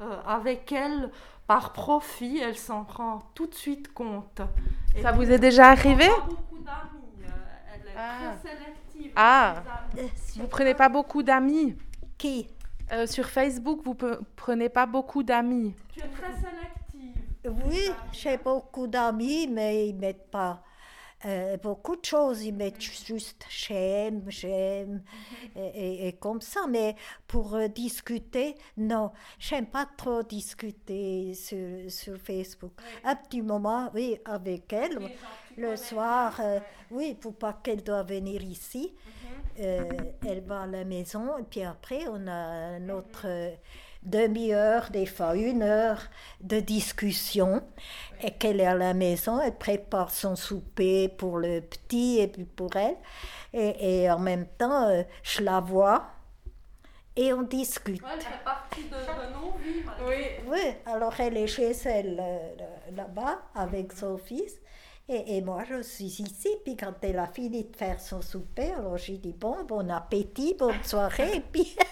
euh, 0.00 0.16
avec 0.26 0.70
elle 0.70 1.10
par 1.46 1.72
profit, 1.72 2.38
elle 2.38 2.56
s'en 2.56 2.84
rend 2.84 3.20
tout 3.34 3.46
de 3.46 3.54
suite 3.54 3.92
compte. 3.92 4.42
ça 5.02 5.12
vous 5.12 5.30
est 5.30 5.38
déjà 5.38 5.68
arrivé? 5.68 6.06
beaucoup 6.28 6.62
d'amis. 6.62 7.09
Ah. 8.00 8.34
très 8.42 8.50
sélective 8.50 9.12
ah, 9.16 9.62
vous 10.36 10.46
prenez 10.46 10.74
pas 10.74 10.88
beaucoup 10.88 11.22
d'amis 11.22 11.76
Qui? 12.18 12.48
Euh, 12.92 13.06
Sur 13.06 13.26
Facebook, 13.26 13.80
vous 13.84 13.96
prenez 14.36 14.68
pas 14.68 14.86
beaucoup 14.86 15.22
d'amis. 15.22 15.74
Tu 15.92 16.00
es 16.00 16.08
très 16.08 16.32
sélective. 16.32 17.22
Oui, 17.66 17.90
j'ai 18.12 18.36
beaucoup 18.36 18.86
d'amis, 18.86 19.46
mais 19.48 19.88
ils 19.88 19.94
mettent 19.94 20.30
pas 20.30 20.62
euh, 21.26 21.56
beaucoup 21.58 21.96
de 21.96 22.04
choses. 22.04 22.44
Ils 22.44 22.54
mettent 22.54 22.80
juste 22.80 23.44
j'aime, 23.48 24.22
j'aime, 24.28 25.02
et, 25.56 26.14
comme 26.20 26.40
ça. 26.40 26.60
Mais 26.68 26.96
pour 27.26 27.54
euh, 27.54 27.68
discuter, 27.68 28.54
non, 28.76 29.12
j'aime 29.38 29.66
pas 29.66 29.86
trop 29.96 30.22
discuter 30.22 31.34
sur, 31.34 31.90
sur 31.90 32.16
Facebook. 32.16 32.72
Un 33.04 33.16
petit 33.16 33.42
moment, 33.42 33.90
oui, 33.94 34.18
avec 34.24 34.72
elle, 34.72 34.98
le 35.56 35.76
soir, 35.76 36.40
euh, 36.40 36.58
oui, 36.90 37.14
pour 37.14 37.34
pas 37.34 37.52
qu'elle 37.52 37.82
doit 37.82 38.02
venir 38.02 38.42
ici. 38.42 38.94
elle 39.58 40.42
va 40.46 40.62
à 40.62 40.66
la 40.66 40.84
maison, 40.84 41.36
et 41.38 41.42
puis 41.42 41.62
après, 41.62 42.06
on 42.08 42.26
a 42.26 42.78
notre 42.78 43.26
demi-heure, 44.02 44.90
des 44.90 45.06
fois 45.06 45.36
une 45.36 45.62
heure 45.62 46.02
de 46.40 46.60
discussion 46.60 47.62
et 48.22 48.30
qu'elle 48.32 48.60
est 48.60 48.66
à 48.66 48.74
la 48.74 48.94
maison, 48.94 49.40
elle 49.40 49.56
prépare 49.56 50.10
son 50.10 50.36
souper 50.36 51.08
pour 51.08 51.38
le 51.38 51.60
petit 51.60 52.18
et 52.20 52.28
puis 52.28 52.44
pour 52.44 52.74
elle. 52.76 52.96
Et, 53.52 54.10
en 54.10 54.18
même 54.18 54.46
temps, 54.58 54.88
euh, 54.88 55.02
je 55.22 55.42
la 55.42 55.60
vois 55.60 56.06
et 57.16 57.32
on 57.32 57.42
discute. 57.42 58.02
elle 58.12 58.20
fait 58.20 58.44
partie 58.44 58.84
de, 58.84 58.96
nos 59.34 59.52
vies. 59.58 59.82
Oui. 60.06 60.24
oui, 60.46 60.74
alors 60.86 61.12
elle 61.18 61.36
est 61.36 61.48
chez 61.48 61.72
elle 61.84 62.18
euh, 62.20 62.92
là-bas 62.94 63.42
avec 63.54 63.92
son 63.92 64.16
fils. 64.16 64.54
Et, 65.08 65.36
et, 65.36 65.42
moi, 65.42 65.64
je 65.68 65.82
suis 65.82 66.04
ici. 66.04 66.48
Puis 66.64 66.76
quand 66.76 66.94
elle 67.02 67.18
a 67.18 67.26
fini 67.26 67.64
de 67.64 67.76
faire 67.76 67.98
son 68.00 68.22
souper, 68.22 68.70
alors 68.70 68.96
j'ai 68.96 69.18
dit 69.18 69.32
bon, 69.32 69.64
bon 69.64 69.90
appétit, 69.90 70.54
bonne 70.56 70.84
soirée. 70.84 71.36
Et 71.36 71.40
puis 71.40 71.76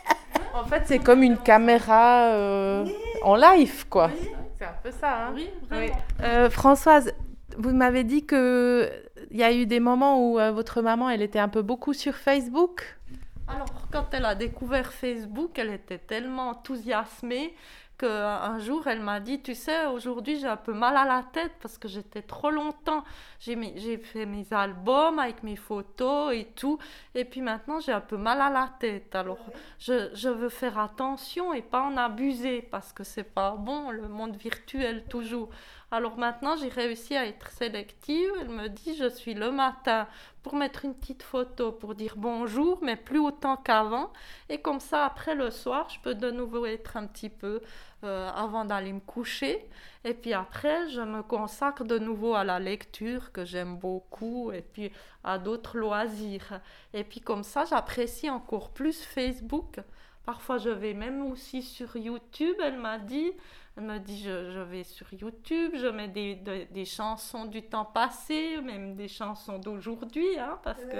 En 0.54 0.64
fait, 0.64 0.82
c'est 0.86 0.98
comme 0.98 1.22
une 1.22 1.38
caméra 1.38 2.32
euh, 2.32 2.86
en 3.22 3.36
live, 3.36 3.86
quoi. 3.88 4.10
C'est 4.58 4.64
un 4.64 4.74
peu 4.82 4.90
ça. 4.90 5.26
Hein 5.26 5.34
oui, 5.70 5.90
euh, 6.22 6.50
Françoise, 6.50 7.12
vous 7.56 7.72
m'avez 7.72 8.04
dit 8.04 8.26
qu'il 8.26 8.90
y 9.30 9.42
a 9.42 9.52
eu 9.52 9.66
des 9.66 9.80
moments 9.80 10.30
où 10.30 10.38
euh, 10.38 10.50
votre 10.50 10.82
maman, 10.82 11.10
elle 11.10 11.22
était 11.22 11.38
un 11.38 11.48
peu 11.48 11.62
beaucoup 11.62 11.92
sur 11.92 12.14
Facebook. 12.14 12.98
Alors, 13.46 13.68
quand 13.90 14.12
elle 14.12 14.24
a 14.24 14.34
découvert 14.34 14.92
Facebook, 14.92 15.58
elle 15.58 15.70
était 15.70 15.98
tellement 15.98 16.50
enthousiasmée 16.50 17.54
qu'un 17.98 18.58
jour, 18.60 18.86
elle 18.86 19.00
m'a 19.00 19.20
dit, 19.20 19.42
tu 19.42 19.54
sais, 19.54 19.86
aujourd'hui, 19.86 20.38
j'ai 20.38 20.46
un 20.46 20.56
peu 20.56 20.72
mal 20.72 20.96
à 20.96 21.04
la 21.04 21.24
tête 21.32 21.52
parce 21.60 21.76
que 21.76 21.88
j'étais 21.88 22.22
trop 22.22 22.50
longtemps. 22.50 23.04
J'ai 23.40 23.98
fait 23.98 24.24
mes 24.24 24.46
albums 24.52 25.18
avec 25.18 25.42
mes 25.42 25.56
photos 25.56 26.32
et 26.34 26.46
tout. 26.54 26.78
Et 27.14 27.24
puis 27.24 27.40
maintenant, 27.40 27.80
j'ai 27.80 27.92
un 27.92 28.00
peu 28.00 28.16
mal 28.16 28.40
à 28.40 28.50
la 28.50 28.70
tête. 28.78 29.14
Alors, 29.14 29.38
je, 29.78 30.10
je, 30.14 30.28
veux 30.28 30.48
faire 30.48 30.78
attention 30.78 31.52
et 31.52 31.62
pas 31.62 31.82
en 31.82 31.96
abuser 31.96 32.62
parce 32.62 32.92
que 32.92 33.04
c'est 33.04 33.24
pas 33.24 33.52
bon, 33.52 33.90
le 33.90 34.08
monde 34.08 34.36
virtuel 34.36 35.04
toujours. 35.04 35.50
Alors 35.90 36.18
maintenant, 36.18 36.54
j'ai 36.56 36.68
réussi 36.68 37.16
à 37.16 37.24
être 37.26 37.50
sélective. 37.50 38.30
Elle 38.40 38.50
me 38.50 38.68
dit, 38.68 38.94
je 38.94 39.08
suis 39.08 39.32
le 39.32 39.50
matin 39.50 40.06
pour 40.42 40.54
mettre 40.54 40.84
une 40.84 40.94
petite 40.94 41.22
photo, 41.22 41.72
pour 41.72 41.94
dire 41.94 42.14
bonjour, 42.16 42.78
mais 42.82 42.94
plus 42.96 43.18
autant 43.18 43.56
qu'avant. 43.56 44.12
Et 44.50 44.60
comme 44.60 44.80
ça, 44.80 45.06
après 45.06 45.34
le 45.34 45.50
soir, 45.50 45.88
je 45.88 45.98
peux 46.00 46.14
de 46.14 46.30
nouveau 46.30 46.66
être 46.66 46.98
un 46.98 47.06
petit 47.06 47.30
peu 47.30 47.62
euh, 48.04 48.30
avant 48.34 48.66
d'aller 48.66 48.92
me 48.92 49.00
coucher. 49.00 49.66
Et 50.04 50.12
puis 50.12 50.34
après, 50.34 50.90
je 50.90 51.00
me 51.00 51.22
consacre 51.22 51.84
de 51.84 51.98
nouveau 51.98 52.34
à 52.34 52.44
la 52.44 52.58
lecture 52.58 53.32
que 53.32 53.46
j'aime 53.46 53.78
beaucoup 53.78 54.52
et 54.52 54.60
puis 54.60 54.92
à 55.24 55.38
d'autres 55.38 55.78
loisirs. 55.78 56.60
Et 56.92 57.02
puis 57.02 57.20
comme 57.20 57.44
ça, 57.44 57.64
j'apprécie 57.64 58.28
encore 58.28 58.70
plus 58.70 59.02
Facebook. 59.02 59.80
Parfois, 60.26 60.58
je 60.58 60.68
vais 60.68 60.92
même 60.92 61.24
aussi 61.24 61.62
sur 61.62 61.96
YouTube. 61.96 62.56
Elle 62.62 62.76
m'a 62.76 62.98
dit, 62.98 63.32
elle 63.78 63.84
me 63.84 63.98
dit, 63.98 64.22
je, 64.22 64.60
vais 64.60 64.82
sur 64.82 65.06
YouTube, 65.12 65.72
je 65.76 65.86
mets 65.86 66.08
des, 66.08 66.34
des, 66.70 66.84
chansons 66.84 67.44
du 67.44 67.62
temps 67.62 67.84
passé, 67.84 68.60
même 68.60 68.96
des 68.96 69.06
chansons 69.06 69.58
d'aujourd'hui, 69.58 70.38
hein, 70.38 70.58
parce 70.64 70.84
que 70.84 70.96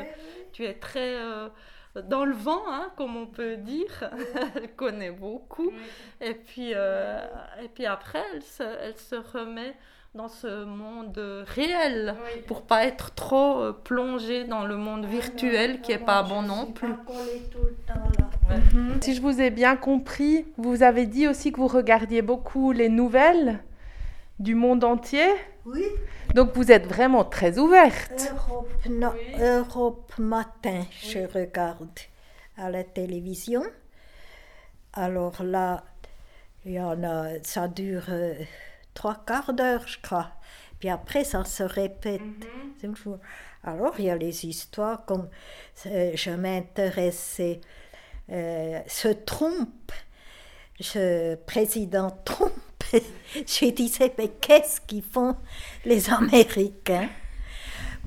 tu 0.53 0.65
es 0.65 0.75
très 0.75 1.17
euh, 1.17 1.49
dans 2.05 2.25
le 2.25 2.35
vent, 2.35 2.63
hein, 2.69 2.93
comme 2.97 3.17
on 3.17 3.27
peut 3.27 3.57
dire. 3.57 4.11
elle 4.55 4.75
connaît 4.77 5.11
beaucoup. 5.11 5.73
Et, 6.21 6.35
puis, 6.35 6.71
euh, 6.75 7.27
et 7.63 7.69
puis 7.69 7.87
après, 7.87 8.23
elle 8.33 8.43
se, 8.43 8.63
elle 8.63 8.97
se 8.97 9.17
remet 9.17 9.75
dans 10.15 10.29
ce 10.29 10.65
monde 10.65 11.19
réel 11.47 12.15
pour 12.47 12.63
pas 12.63 12.85
être 12.85 13.15
trop 13.15 13.61
euh, 13.61 13.73
plongé 13.73 14.45
dans 14.45 14.65
le 14.65 14.77
monde 14.77 15.05
ah 15.05 15.11
virtuel 15.11 15.81
qui 15.81 15.93
est 15.93 15.99
pas 15.99 16.23
bon 16.23 16.43
non 16.43 16.67
plus. 16.67 16.95
Mhm. 18.49 19.01
Si 19.03 19.15
je 19.15 19.21
vous 19.21 19.41
ai 19.41 19.51
bien 19.51 19.77
compris, 19.77 20.47
vous 20.57 20.83
avez 20.83 21.07
dit 21.07 21.29
aussi 21.29 21.53
que 21.53 21.61
vous 21.61 21.69
regardiez 21.69 22.23
beaucoup 22.23 22.73
les 22.73 22.89
nouvelles 22.89 23.61
du 24.39 24.55
monde 24.55 24.85
entier. 24.85 25.27
Oui. 25.67 25.85
Donc 26.35 26.55
vous 26.55 26.71
êtes 26.73 26.87
vraiment 26.87 27.25
très 27.25 27.59
ouverte. 27.59 28.33
Europe, 28.33 28.73
Europe 29.41 30.13
Matin, 30.19 30.85
je 31.03 31.21
regarde 31.21 31.99
à 32.57 32.71
la 32.71 32.85
télévision. 32.85 33.63
Alors 34.93 35.43
là, 35.43 35.85
il 36.65 36.73
y 36.73 36.81
en 36.81 37.03
a, 37.05 37.43
ça 37.43 37.69
dure 37.69 38.07
euh, 38.09 38.35
trois 38.95 39.23
quarts 39.27 39.53
d'heure, 39.53 39.87
je 39.87 39.99
crois. 40.01 40.31
Puis 40.81 40.89
après, 40.89 41.25
ça 41.25 41.45
se 41.45 41.63
répète. 41.63 42.21
Mhm. 42.83 43.19
Alors, 43.65 43.95
il 43.99 44.07
y 44.07 44.11
a 44.11 44.17
les 44.17 44.47
histoires 44.47 45.05
comme 45.05 45.29
euh, 45.87 46.13
je 46.15 46.31
m'intéressais, 46.31 47.61
euh, 48.31 48.81
ce 48.87 49.09
Trump, 49.09 49.93
ce 50.81 51.35
président 51.35 52.11
Trump, 52.25 52.53
je 53.35 53.71
disais, 53.71 54.13
mais 54.19 54.29
qu'est-ce 54.29 54.81
qu'ils 54.81 55.03
font 55.03 55.37
les 55.85 56.11
Américains? 56.11 57.09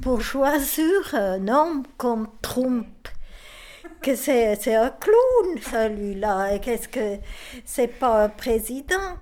Pour 0.02 0.22
choisir 0.22 1.14
un 1.14 1.48
homme 1.48 1.84
comme 1.98 2.28
Trump 2.42 3.08
que 4.02 4.16
c'est 4.16 4.76
un 4.76 4.90
clown 4.90 5.60
celui-là, 5.62 6.54
et 6.54 6.60
qu'est-ce 6.60 6.88
que 6.88 7.18
c'est 7.66 7.88
pas 7.88 8.24
un 8.24 8.30
président? 8.30 9.18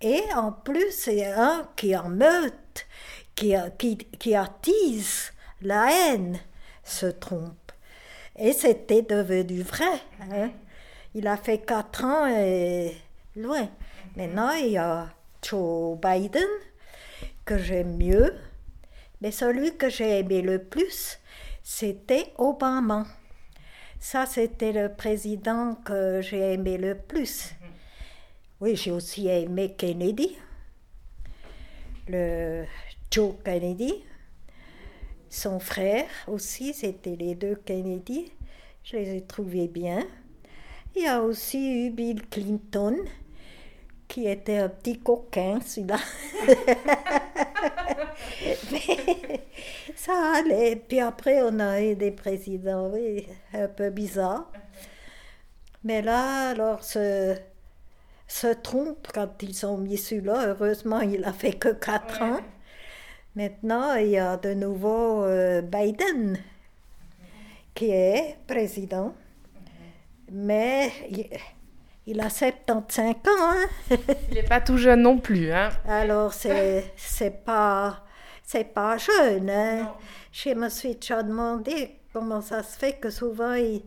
Et 0.00 0.22
en 0.34 0.52
plus, 0.52 0.90
c'est 0.90 1.26
un 1.26 1.68
qui 1.76 1.94
en 1.94 2.08
meute, 2.08 2.86
qui, 3.34 3.54
qui, 3.78 3.98
qui 3.98 4.34
attise 4.34 5.32
la 5.60 5.92
haine, 5.92 6.38
se 6.82 7.06
trompe. 7.06 7.61
Et 8.38 8.52
c'était 8.52 9.02
devenu 9.02 9.62
vrai. 9.62 10.00
Hein. 10.20 10.50
Il 11.14 11.26
a 11.26 11.36
fait 11.36 11.58
quatre 11.58 12.04
ans 12.04 12.26
et 12.26 12.96
loin. 13.36 13.68
Maintenant, 14.16 14.50
il 14.52 14.72
y 14.72 14.78
a 14.78 15.08
Joe 15.42 15.98
Biden, 15.98 16.48
que 17.44 17.58
j'aime 17.58 17.96
mieux. 17.96 18.34
Mais 19.20 19.30
celui 19.30 19.76
que 19.76 19.88
j'ai 19.88 20.20
aimé 20.20 20.42
le 20.42 20.58
plus, 20.58 21.18
c'était 21.62 22.32
Obama. 22.38 23.06
Ça, 24.00 24.26
c'était 24.26 24.72
le 24.72 24.88
président 24.88 25.76
que 25.84 26.20
j'ai 26.22 26.54
aimé 26.54 26.76
le 26.76 26.96
plus. 26.96 27.54
Oui, 28.60 28.76
j'ai 28.76 28.90
aussi 28.90 29.28
aimé 29.28 29.74
Kennedy, 29.76 30.36
le 32.08 32.64
Joe 33.10 33.34
Kennedy, 33.44 34.04
son 35.32 35.58
frère 35.58 36.06
aussi, 36.26 36.74
c'était 36.74 37.16
les 37.16 37.34
deux 37.34 37.54
Kennedy. 37.54 38.30
Je 38.84 38.96
les 38.96 39.16
ai 39.16 39.20
trouvés 39.22 39.66
bien. 39.66 40.04
Il 40.94 41.04
y 41.04 41.06
a 41.06 41.22
aussi 41.22 41.86
eu 41.86 41.90
Bill 41.90 42.28
Clinton, 42.28 42.98
qui 44.08 44.26
était 44.26 44.58
un 44.58 44.68
petit 44.68 45.00
coquin, 45.00 45.58
celui-là. 45.64 45.96
ça 49.96 50.34
allait. 50.36 50.76
Puis 50.76 51.00
après, 51.00 51.40
on 51.42 51.58
a 51.60 51.80
eu 51.80 51.96
des 51.96 52.10
présidents, 52.10 52.90
oui, 52.92 53.26
un 53.54 53.68
peu 53.68 53.88
bizarres. 53.88 54.52
Mais 55.82 56.02
là, 56.02 56.50
alors, 56.50 56.84
ce 56.84 57.34
se 58.28 58.48
trompe 58.48 59.08
quand 59.14 59.42
ils 59.42 59.64
ont 59.64 59.78
mis 59.78 59.96
celui-là. 59.96 60.48
Heureusement, 60.48 61.00
il 61.00 61.24
a 61.24 61.32
fait 61.32 61.54
que 61.54 61.68
quatre 61.68 62.20
ans. 62.22 62.40
Maintenant, 63.34 63.94
il 63.94 64.08
y 64.08 64.18
a 64.18 64.36
de 64.36 64.52
nouveau 64.54 65.24
euh, 65.24 65.62
Biden 65.62 66.38
qui 67.74 67.90
est 67.90 68.36
président. 68.46 69.14
Mais 70.30 70.92
il, 72.06 72.20
a 72.20 72.28
75 72.28 73.10
ans. 73.10 73.16
Hein. 73.28 73.66
il 74.28 74.34
n'est 74.34 74.42
pas 74.42 74.60
tout 74.60 74.76
jeune 74.76 75.02
non 75.02 75.18
plus. 75.18 75.52
Hein. 75.52 75.70
Alors, 75.86 76.32
c'est, 76.34 76.92
pas 77.44 78.04
c'est 78.44 78.72
pas 78.72 78.96
jeune. 78.98 79.50
Hein. 79.50 79.92
Je 80.30 80.50
me 80.50 80.68
suis 80.68 80.94
déjà 80.94 81.22
demandé 81.22 81.90
comment 82.12 82.40
ça 82.40 82.62
se 82.62 82.76
fait 82.78 82.94
que 82.94 83.10
souvent 83.10 83.54
il 83.54 83.82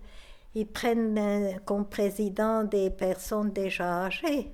ils 0.56 0.66
prennent 0.66 1.18
euh, 1.18 1.52
comme 1.66 1.86
président 1.86 2.64
des 2.64 2.90
personnes 2.90 3.52
déjà 3.52 4.06
âgées. 4.06 4.52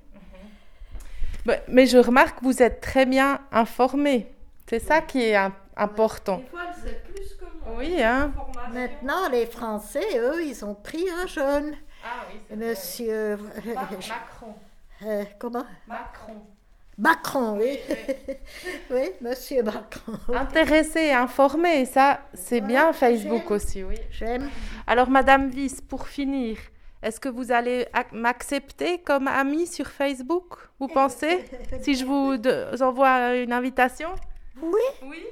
Mais 1.68 1.86
je 1.86 1.98
remarque 1.98 2.40
que 2.40 2.44
vous 2.44 2.62
êtes 2.62 2.80
très 2.80 3.06
bien 3.06 3.40
informé. 3.50 4.26
C'est 4.68 4.78
ça 4.78 5.00
qui 5.00 5.22
est 5.22 5.36
important. 5.76 6.38
Des 6.38 6.44
fois, 6.46 6.60
c'est 6.82 7.02
plus 7.04 7.34
que 7.34 7.44
moi. 7.44 7.74
Oui, 7.78 8.02
hein. 8.02 8.32
Maintenant, 8.72 9.28
les 9.30 9.46
Français, 9.46 10.18
eux, 10.18 10.44
ils 10.44 10.64
ont 10.64 10.74
pris 10.74 11.04
un 11.10 11.26
jeune. 11.26 11.74
Ah 12.04 12.24
oui, 12.30 12.56
Monsieur. 12.56 13.38
Macron. 13.64 14.54
Euh, 15.04 15.24
comment? 15.38 15.64
Macron. 15.86 16.42
Macron, 16.98 17.58
oui. 17.58 17.78
Oui, 18.90 19.10
monsieur 19.20 19.62
Macron. 19.62 20.12
Intéressé, 20.34 21.10
informé, 21.10 21.84
ça, 21.86 22.20
c'est 22.34 22.60
bien 22.60 22.92
Facebook 22.92 23.50
aussi, 23.50 23.82
oui. 23.82 23.96
J'aime. 24.10 24.48
Alors, 24.86 25.08
Madame 25.08 25.48
Viss, 25.48 25.80
pour 25.80 26.06
finir, 26.06 26.58
est-ce 27.02 27.18
que 27.18 27.28
vous 27.28 27.50
allez 27.50 27.86
m'accepter 28.12 28.98
comme 28.98 29.26
amie 29.26 29.66
sur 29.66 29.88
Facebook, 29.88 30.56
vous 30.78 30.88
pensez? 30.88 31.44
Si 31.82 31.96
je 31.96 32.04
vous 32.04 32.36
envoie 32.82 33.34
une 33.36 33.52
invitation? 33.52 34.10
Oui. 34.60 34.80
Oui. 35.02 35.24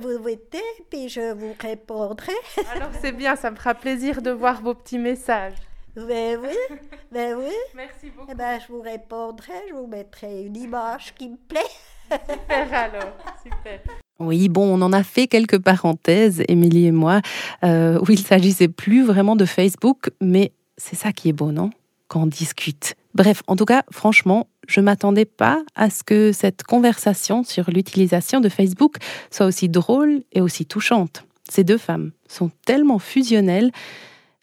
vous 0.00 0.18
mettez, 0.22 0.62
puis 0.90 1.08
je 1.08 1.32
vous 1.32 1.54
répondrai. 1.58 2.32
Alors, 2.74 2.90
c'est 3.00 3.12
bien, 3.12 3.36
ça 3.36 3.50
me 3.50 3.56
fera 3.56 3.74
plaisir 3.74 4.22
de 4.22 4.30
voir 4.30 4.62
vos 4.62 4.74
petits 4.74 4.98
messages. 4.98 5.54
Ben 5.96 6.38
oui, 6.40 6.78
ben 7.10 7.36
oui. 7.36 7.52
Merci 7.74 8.10
beaucoup. 8.16 8.28
Eh 8.30 8.34
ben, 8.34 8.60
je 8.60 8.72
vous 8.72 8.80
répondrai, 8.80 9.52
je 9.68 9.74
vous 9.74 9.88
mettrai 9.88 10.44
une 10.44 10.56
image 10.56 11.14
qui 11.14 11.30
me 11.30 11.36
plaît. 11.36 11.60
Super 12.10 12.72
alors, 12.72 13.16
super. 13.42 13.80
Oui, 14.20 14.48
bon, 14.48 14.76
on 14.76 14.82
en 14.82 14.92
a 14.92 15.02
fait 15.02 15.26
quelques 15.26 15.58
parenthèses, 15.58 16.42
Émilie 16.46 16.86
et 16.86 16.92
moi, 16.92 17.22
euh, 17.64 17.98
où 18.00 18.10
il 18.10 18.18
s'agissait 18.18 18.68
plus 18.68 19.04
vraiment 19.04 19.34
de 19.34 19.46
Facebook, 19.46 20.10
mais 20.20 20.52
c'est 20.76 20.96
ça 20.96 21.12
qui 21.12 21.30
est 21.30 21.32
beau, 21.32 21.52
non? 21.52 21.70
Quand 22.08 22.22
on 22.22 22.26
discute. 22.26 22.94
Bref, 23.14 23.42
en 23.46 23.56
tout 23.56 23.64
cas, 23.64 23.82
franchement, 23.90 24.46
je 24.70 24.80
m'attendais 24.80 25.24
pas 25.24 25.62
à 25.74 25.90
ce 25.90 26.04
que 26.04 26.30
cette 26.32 26.62
conversation 26.62 27.42
sur 27.42 27.70
l'utilisation 27.70 28.40
de 28.40 28.48
Facebook 28.48 28.96
soit 29.30 29.46
aussi 29.46 29.68
drôle 29.68 30.22
et 30.32 30.40
aussi 30.40 30.64
touchante. 30.64 31.24
Ces 31.50 31.64
deux 31.64 31.78
femmes 31.78 32.12
sont 32.28 32.50
tellement 32.64 33.00
fusionnelles 33.00 33.72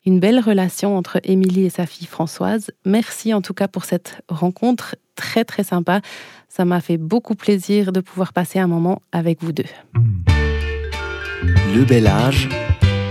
une 0.05 0.19
belle 0.21 0.39
relation 0.39 0.95
entre 0.95 1.19
Émilie 1.23 1.65
et 1.65 1.69
sa 1.69 1.85
fille 1.85 2.07
Françoise. 2.07 2.71
Merci 2.85 3.33
en 3.33 3.41
tout 3.41 3.53
cas 3.53 3.67
pour 3.67 3.83
cette 3.83 4.21
rencontre 4.29 4.95
très 5.15 5.43
très 5.43 5.63
sympa. 5.63 6.01
Ça 6.47 6.63
m'a 6.63 6.79
fait 6.79 6.97
beaucoup 6.97 7.35
plaisir 7.35 7.91
de 7.91 7.99
pouvoir 7.99 8.31
passer 8.31 8.59
un 8.59 8.67
moment 8.67 9.01
avec 9.11 9.43
vous 9.43 9.51
deux. 9.51 9.65
Le 11.75 11.83
bel 11.83 12.07
âge, 12.07 12.47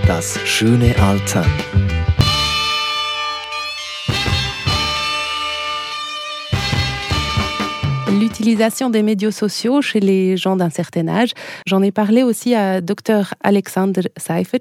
das 0.06 0.38
schöne 0.44 0.92
Alter. 0.98 2.05
L'utilisation 8.46 8.90
des 8.90 9.02
médias 9.02 9.32
sociaux 9.32 9.82
chez 9.82 9.98
les 9.98 10.36
gens 10.36 10.54
d'un 10.54 10.70
certain 10.70 11.08
âge. 11.08 11.30
J'en 11.66 11.82
ai 11.82 11.90
parlé 11.90 12.22
aussi 12.22 12.54
à 12.54 12.80
Dr 12.80 13.34
Alexander 13.42 14.02
Seifert. 14.16 14.60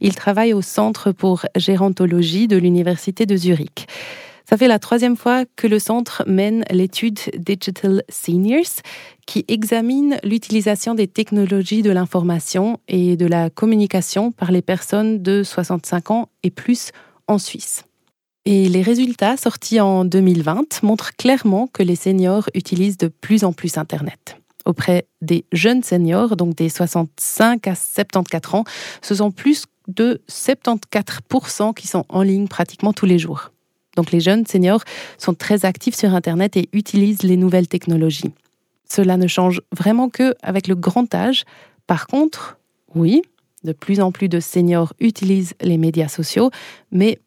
Il 0.00 0.14
travaille 0.14 0.54
au 0.54 0.62
Centre 0.62 1.12
pour 1.12 1.44
gérontologie 1.54 2.48
de 2.48 2.56
l'Université 2.56 3.26
de 3.26 3.36
Zurich. 3.36 3.88
Ça 4.48 4.56
fait 4.56 4.68
la 4.68 4.78
troisième 4.78 5.18
fois 5.18 5.44
que 5.54 5.66
le 5.66 5.78
centre 5.78 6.24
mène 6.26 6.64
l'étude 6.70 7.18
Digital 7.36 8.04
Seniors, 8.08 8.80
qui 9.26 9.44
examine 9.48 10.16
l'utilisation 10.24 10.94
des 10.94 11.06
technologies 11.06 11.82
de 11.82 11.90
l'information 11.90 12.80
et 12.88 13.18
de 13.18 13.26
la 13.26 13.50
communication 13.50 14.32
par 14.32 14.50
les 14.50 14.62
personnes 14.62 15.22
de 15.22 15.42
65 15.42 16.10
ans 16.10 16.30
et 16.42 16.50
plus 16.50 16.90
en 17.28 17.36
Suisse. 17.36 17.84
Et 18.48 18.68
les 18.68 18.80
résultats 18.80 19.36
sortis 19.36 19.80
en 19.80 20.04
2020 20.04 20.84
montrent 20.84 21.16
clairement 21.16 21.66
que 21.66 21.82
les 21.82 21.96
seniors 21.96 22.48
utilisent 22.54 22.96
de 22.96 23.08
plus 23.08 23.42
en 23.42 23.52
plus 23.52 23.76
Internet. 23.76 24.36
Auprès 24.64 25.08
des 25.20 25.44
jeunes 25.50 25.82
seniors, 25.82 26.36
donc 26.36 26.54
des 26.54 26.68
65 26.68 27.66
à 27.66 27.74
74 27.74 28.60
ans, 28.60 28.64
ce 29.02 29.16
sont 29.16 29.32
plus 29.32 29.64
de 29.88 30.22
74% 30.30 31.74
qui 31.74 31.88
sont 31.88 32.04
en 32.08 32.22
ligne 32.22 32.46
pratiquement 32.46 32.92
tous 32.92 33.04
les 33.04 33.18
jours. 33.18 33.50
Donc 33.96 34.12
les 34.12 34.20
jeunes 34.20 34.46
seniors 34.46 34.84
sont 35.18 35.34
très 35.34 35.64
actifs 35.64 35.96
sur 35.96 36.14
Internet 36.14 36.56
et 36.56 36.68
utilisent 36.72 37.24
les 37.24 37.36
nouvelles 37.36 37.66
technologies. 37.66 38.32
Cela 38.88 39.16
ne 39.16 39.26
change 39.26 39.60
vraiment 39.76 40.08
que 40.08 40.36
avec 40.42 40.68
le 40.68 40.76
grand 40.76 41.12
âge. 41.12 41.44
Par 41.88 42.06
contre, 42.06 42.58
oui, 42.94 43.22
de 43.64 43.72
plus 43.72 44.00
en 44.00 44.12
plus 44.12 44.28
de 44.28 44.38
seniors 44.38 44.92
utilisent 45.00 45.54
les 45.60 45.78
médias 45.78 46.08
sociaux, 46.08 46.52
mais 46.92 47.18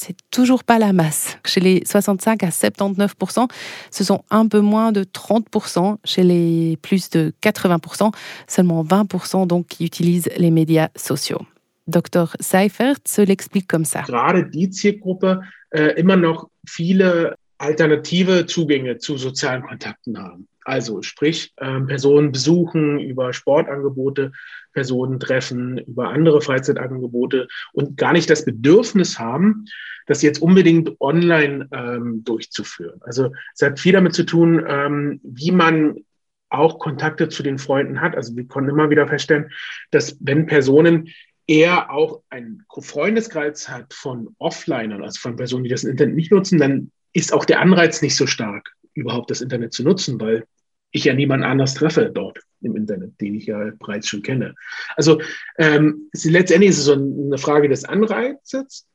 c'est 0.00 0.16
toujours 0.30 0.64
pas 0.64 0.78
la 0.78 0.92
masse. 0.92 1.36
Chez 1.44 1.60
les 1.60 1.82
65 1.84 2.42
à 2.42 2.48
79% 2.48 3.48
ce 3.90 4.04
sont 4.04 4.24
un 4.30 4.48
peu 4.48 4.60
moins 4.60 4.92
de 4.92 5.04
30% 5.04 5.96
Chez 6.04 6.22
les 6.22 6.78
plus 6.80 7.10
de 7.10 7.32
80% 7.42 8.12
seulement 8.46 8.82
20 8.82 9.46
donc 9.46 9.66
qui 9.66 9.84
utilisent 9.84 10.30
les 10.36 10.50
médias 10.50 10.88
sociaux. 10.96 11.42
Dr. 11.86 12.36
Seifert 12.40 12.96
se 13.06 13.20
l'explique 13.20 13.66
comme 13.66 13.84
ça. 13.84 14.02
Gerade 14.06 14.48
die 14.50 14.70
Zielgruppe 14.70 15.40
äh, 15.72 16.00
immer 16.00 16.16
noch 16.16 16.48
viele 16.66 17.34
alternative 17.58 18.46
Zugänge 18.46 18.98
zu 18.98 19.18
sozialen 19.18 19.62
Kontakten 19.62 20.16
haben. 20.16 20.46
Also 20.70 21.02
sprich, 21.02 21.52
äh, 21.56 21.80
Personen 21.80 22.30
besuchen 22.30 23.00
über 23.00 23.32
Sportangebote, 23.32 24.30
Personen 24.72 25.18
treffen, 25.18 25.78
über 25.78 26.10
andere 26.10 26.40
Freizeitangebote 26.40 27.48
und 27.72 27.96
gar 27.96 28.12
nicht 28.12 28.30
das 28.30 28.44
Bedürfnis 28.44 29.18
haben, 29.18 29.64
das 30.06 30.22
jetzt 30.22 30.40
unbedingt 30.40 31.00
online 31.00 31.68
ähm, 31.72 32.22
durchzuführen. 32.22 33.00
Also 33.00 33.32
es 33.52 33.62
hat 33.62 33.80
viel 33.80 33.94
damit 33.94 34.14
zu 34.14 34.22
tun, 34.22 34.64
ähm, 34.64 35.20
wie 35.24 35.50
man 35.50 36.04
auch 36.50 36.78
Kontakte 36.78 37.28
zu 37.28 37.42
den 37.42 37.58
Freunden 37.58 38.00
hat. 38.00 38.14
Also 38.14 38.36
wir 38.36 38.46
konnten 38.46 38.70
immer 38.70 38.90
wieder 38.90 39.08
feststellen, 39.08 39.50
dass 39.90 40.18
wenn 40.20 40.46
Personen 40.46 41.08
eher 41.48 41.90
auch 41.90 42.22
einen 42.30 42.64
Freundeskreis 42.78 43.68
hat 43.68 43.92
von 43.92 44.36
Offlinern, 44.38 45.02
also 45.02 45.18
von 45.18 45.34
Personen, 45.34 45.64
die 45.64 45.70
das 45.70 45.82
Internet 45.82 46.14
nicht 46.14 46.30
nutzen, 46.30 46.60
dann 46.60 46.92
ist 47.12 47.32
auch 47.32 47.44
der 47.44 47.58
Anreiz 47.58 48.02
nicht 48.02 48.14
so 48.14 48.28
stark, 48.28 48.70
überhaupt 48.94 49.32
das 49.32 49.40
Internet 49.40 49.72
zu 49.72 49.82
nutzen, 49.82 50.20
weil 50.20 50.44
ich 50.92 51.04
ja 51.04 51.14
niemand 51.14 51.44
anders 51.44 51.74
treffe 51.74 52.10
dort 52.12 52.40
im 52.62 52.76
Internet, 52.76 53.20
den 53.20 53.34
ich 53.34 53.46
ja 53.46 53.70
bereits 53.78 54.08
schon 54.08 54.22
kenne. 54.22 54.54
Also 54.96 55.20
ähm, 55.58 56.10
letztendlich 56.12 56.70
ist 56.70 56.78
es 56.78 56.84
so 56.84 56.92
eine 56.92 57.38
Frage 57.38 57.68
des 57.68 57.84
Anreizes. 57.84 58.86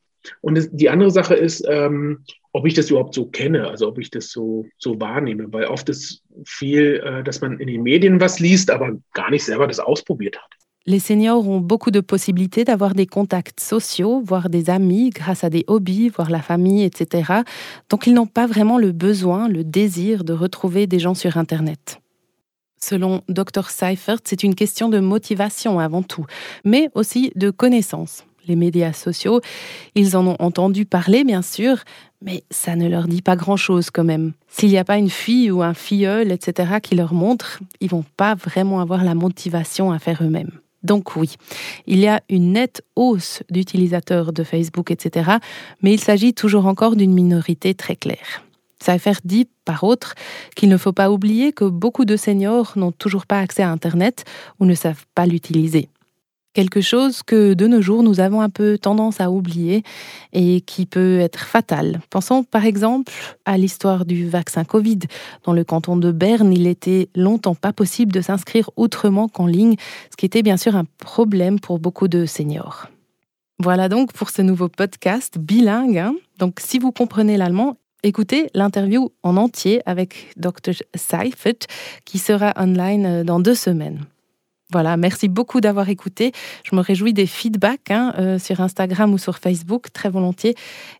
Und 0.41 0.69
die 0.71 0.89
andere 0.89 1.12
Sache 1.12 1.36
ist, 1.36 1.63
ähm, 1.67 2.23
ob 2.51 2.65
ich 2.65 2.73
das 2.73 2.89
überhaupt 2.89 3.13
so 3.13 3.27
kenne, 3.27 3.67
also 3.67 3.88
ob 3.88 3.99
ich 3.99 4.10
das 4.10 4.31
so, 4.31 4.65
so 4.79 4.99
wahrnehme, 4.99 5.51
weil 5.53 5.65
oft 5.65 5.88
ist 5.89 6.23
viel, 6.45 7.01
äh, 7.03 7.23
dass 7.23 7.41
man 7.41 7.60
in 7.60 7.67
den 7.67 7.84
Medien 7.84 8.19
was 8.19 8.39
liest, 8.39 8.71
aber 8.71 8.97
gar 9.13 9.29
nicht 9.29 9.43
selber 9.43 9.67
das 9.67 9.79
ausprobiert 9.79 10.38
hat. 10.38 10.64
Les 10.88 11.00
seniors 11.00 11.48
ont 11.48 11.60
beaucoup 11.60 11.89
de 11.89 12.00
possibilités 12.00 12.63
d'avoir 12.63 12.93
des 12.93 13.08
contacts 13.08 13.60
sociaux, 13.60 14.21
voire 14.24 14.50
des 14.50 14.69
amis 14.69 15.10
grâce 15.10 15.43
à 15.43 15.50
des 15.50 15.63
hobbies, 15.65 16.10
voire 16.10 16.30
la 16.30 16.43
famille, 16.43 16.84
etc. 16.84 17.41
Donc 17.89 18.06
ils 18.06 18.13
n'ont 18.13 18.28
pas 18.28 18.45
vraiment 18.45 18.78
le 18.78 18.91
besoin, 18.91 19.48
le 19.48 19.63
désir 19.63 20.24
de 20.24 20.34
retrouver 20.34 20.86
des 20.86 21.00
gens 21.00 21.15
sur 21.15 21.38
Internet. 21.38 22.02
Selon 22.80 23.24
Dr 23.30 23.71
Seifert, 23.71 24.19
c'est 24.24 24.43
une 24.43 24.54
question 24.54 24.88
de 24.88 25.00
motivation 25.00 25.80
avant 25.80 26.04
tout, 26.04 26.28
mais 26.63 26.89
aussi 26.93 27.32
de 27.36 27.50
connaissance. 27.50 28.24
Les 28.48 28.56
médias 28.56 28.93
sociaux, 28.93 29.41
ils 29.95 30.15
en 30.15 30.28
ont 30.28 30.36
entendu 30.38 30.86
parler, 30.86 31.24
bien 31.24 31.41
sûr, 31.41 31.78
mais 32.21 32.43
ça 32.52 32.76
ne 32.76 32.88
leur 32.88 33.08
dit 33.08 33.24
pas 33.24 33.36
grand-chose 33.36 33.89
quand 33.89 34.04
même. 34.04 34.34
S'il 34.48 34.69
n'y 34.69 34.78
a 34.78 34.84
pas 34.84 34.98
une 34.98 35.10
fille 35.10 35.50
ou 35.50 35.63
un 35.63 35.74
filleul, 35.74 36.32
etc., 36.32 36.74
qui 36.80 36.93
leur 36.93 37.15
montre, 37.15 37.60
ils 37.80 37.89
vont 37.89 38.06
pas 38.17 38.36
vraiment 38.36 38.82
avoir 38.82 39.04
la 39.04 39.15
motivation 39.15 39.91
à 39.91 39.98
faire 39.98 40.21
eux-mêmes. 40.21 40.60
Donc 40.86 41.15
oui, 41.15 41.36
il 41.88 42.00
y 42.00 42.08
a 42.08 42.21
une 42.30 42.54
nette 42.54 42.84
hausse 42.95 43.41
d'utilisateurs 43.50 44.32
de 44.32 44.43
Facebook, 44.43 44.91
etc., 44.91 45.32
mais 45.82 45.93
il 45.93 46.00
s'agit 46.00 46.34
toujours 46.34 46.67
encore 46.67 46.95
d'une 46.95 47.13
minorité 47.13 47.74
très 47.74 47.95
claire. 47.95 48.43
Ça 48.80 49.00
faire 49.00 49.19
dit, 49.24 49.48
par 49.65 49.84
autre, 49.84 50.13
qu'il 50.56 50.69
ne 50.69 50.78
faut 50.78 50.91
pas 50.93 51.10
oublier 51.10 51.54
que 51.54 51.65
beaucoup 51.65 52.06
de 52.06 52.15
seniors 52.15 52.74
n'ont 52.76 52.91
toujours 52.91 53.26
pas 53.26 53.39
accès 53.39 53.63
à 53.63 53.71
Internet 53.71 54.26
ou 54.60 54.65
ne 54.65 54.76
savent 54.76 55.06
pas 55.15 55.26
l'utiliser 55.26 55.89
quelque 56.55 56.81
chose 56.81 57.21
que 57.21 57.53
de 57.53 57.67
nos 57.67 57.81
jours 57.81 58.01
nous 58.01 58.19
avons 58.19 58.41
un 58.41 58.49
peu 58.49 58.79
tendance 58.79 59.21
à 59.21 59.29
oublier 59.29 59.83
et 60.33 60.61
qui 60.61 60.87
peut 60.87 61.19
être 61.19 61.39
fatal. 61.39 61.99
Pensons 62.09 62.43
par 62.43 62.65
exemple 62.65 63.11
à 63.43 63.59
l'histoire 63.59 64.05
du 64.05 64.27
vaccin 64.27 64.63
Covid. 64.63 64.99
Dans 65.43 65.53
le 65.53 65.63
canton 65.63 65.97
de 65.97 66.11
Berne, 66.11 66.51
il 66.51 66.65
était 66.65 67.09
longtemps 67.15 67.53
pas 67.53 67.73
possible 67.73 68.11
de 68.11 68.21
s'inscrire 68.21 68.71
autrement 68.77 69.27
qu'en 69.27 69.45
ligne, 69.45 69.75
ce 70.09 70.15
qui 70.17 70.25
était 70.25 70.41
bien 70.41 70.57
sûr 70.57 70.75
un 70.75 70.85
problème 70.97 71.59
pour 71.59 71.77
beaucoup 71.77 72.07
de 72.07 72.25
seniors. 72.25 72.87
Voilà 73.59 73.89
donc 73.89 74.13
pour 74.13 74.29
ce 74.29 74.41
nouveau 74.41 74.69
podcast 74.69 75.37
bilingue. 75.37 75.97
Hein. 75.97 76.15
Donc 76.39 76.59
si 76.59 76.79
vous 76.79 76.91
comprenez 76.91 77.35
l'allemand, 77.35 77.75
écoutez 78.03 78.49
l'interview 78.53 79.11
en 79.23 79.35
entier 79.35 79.81
avec 79.85 80.33
Dr. 80.37 80.73
Seifert 80.95 81.67
qui 82.05 82.17
sera 82.17 82.53
online 82.57 83.23
dans 83.23 83.41
deux 83.41 83.55
semaines. 83.55 84.05
Voilà, 84.75 84.97
merci 84.97 85.29
beaucoup 85.29 85.61
d'avoir 85.61 85.88
écouté. 85.88 86.33
Je 86.69 86.75
me 86.75 86.81
réjouis 86.81 87.13
des 87.13 87.27
feedbacks 87.27 87.91
hein, 87.91 88.13
euh, 88.19 88.38
sur 88.38 88.59
Instagram 88.59 89.13
ou 89.13 89.17
sur 89.17 89.38
Facebook, 89.38 89.85
très 89.93 90.09
volontiers. 90.09 90.53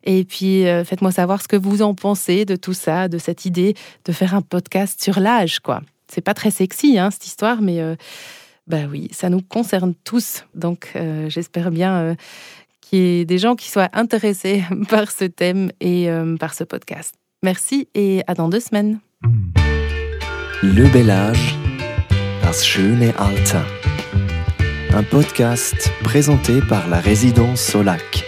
Et 0.05 0.23
puis, 0.23 0.65
euh, 0.65 0.85
faites-moi 0.85 1.11
savoir 1.11 1.41
ce 1.41 1.49
que 1.49 1.57
vous 1.57 1.81
en 1.81 1.93
pensez 1.93 2.45
de 2.45 2.55
tout 2.55 2.71
ça, 2.71 3.09
de 3.09 3.17
cette 3.17 3.43
idée 3.43 3.75
de 4.05 4.13
faire 4.13 4.33
un 4.33 4.41
podcast 4.41 5.03
sur 5.03 5.19
l'âge, 5.19 5.59
quoi. 5.59 5.81
C'est 6.07 6.21
pas 6.21 6.33
très 6.33 6.51
sexy, 6.51 6.97
hein, 6.97 7.11
cette 7.11 7.27
histoire, 7.27 7.61
mais 7.61 7.81
euh, 7.81 7.97
bah 8.65 8.83
oui, 8.89 9.09
ça 9.11 9.29
nous 9.29 9.41
concerne 9.41 9.93
tous. 10.05 10.45
Donc, 10.55 10.93
j'espère 11.27 11.69
bien 11.69 12.15
qu'il 12.79 12.99
y 12.99 13.19
ait 13.19 13.25
des 13.25 13.39
gens 13.39 13.55
qui 13.55 13.69
soient 13.69 13.89
intéressés 13.91 14.63
par 14.89 15.11
ce 15.11 15.25
thème 15.25 15.69
et 15.81 16.07
par 16.39 16.53
ce 16.53 16.63
podcast. 16.63 17.13
Merci 17.43 17.89
et 17.93 18.23
à 18.27 18.35
dans 18.35 18.47
deux 18.47 18.61
semaines. 18.61 18.99
Le 20.63 20.88
bel 20.93 21.09
âge 21.09 21.57
Das 22.55 22.65
schöne. 22.65 23.13
Un 24.93 25.03
podcast 25.03 25.91
présenté 26.05 26.61
par 26.61 26.87
la 26.87 27.01
résidence 27.01 27.59
Solac. 27.59 28.23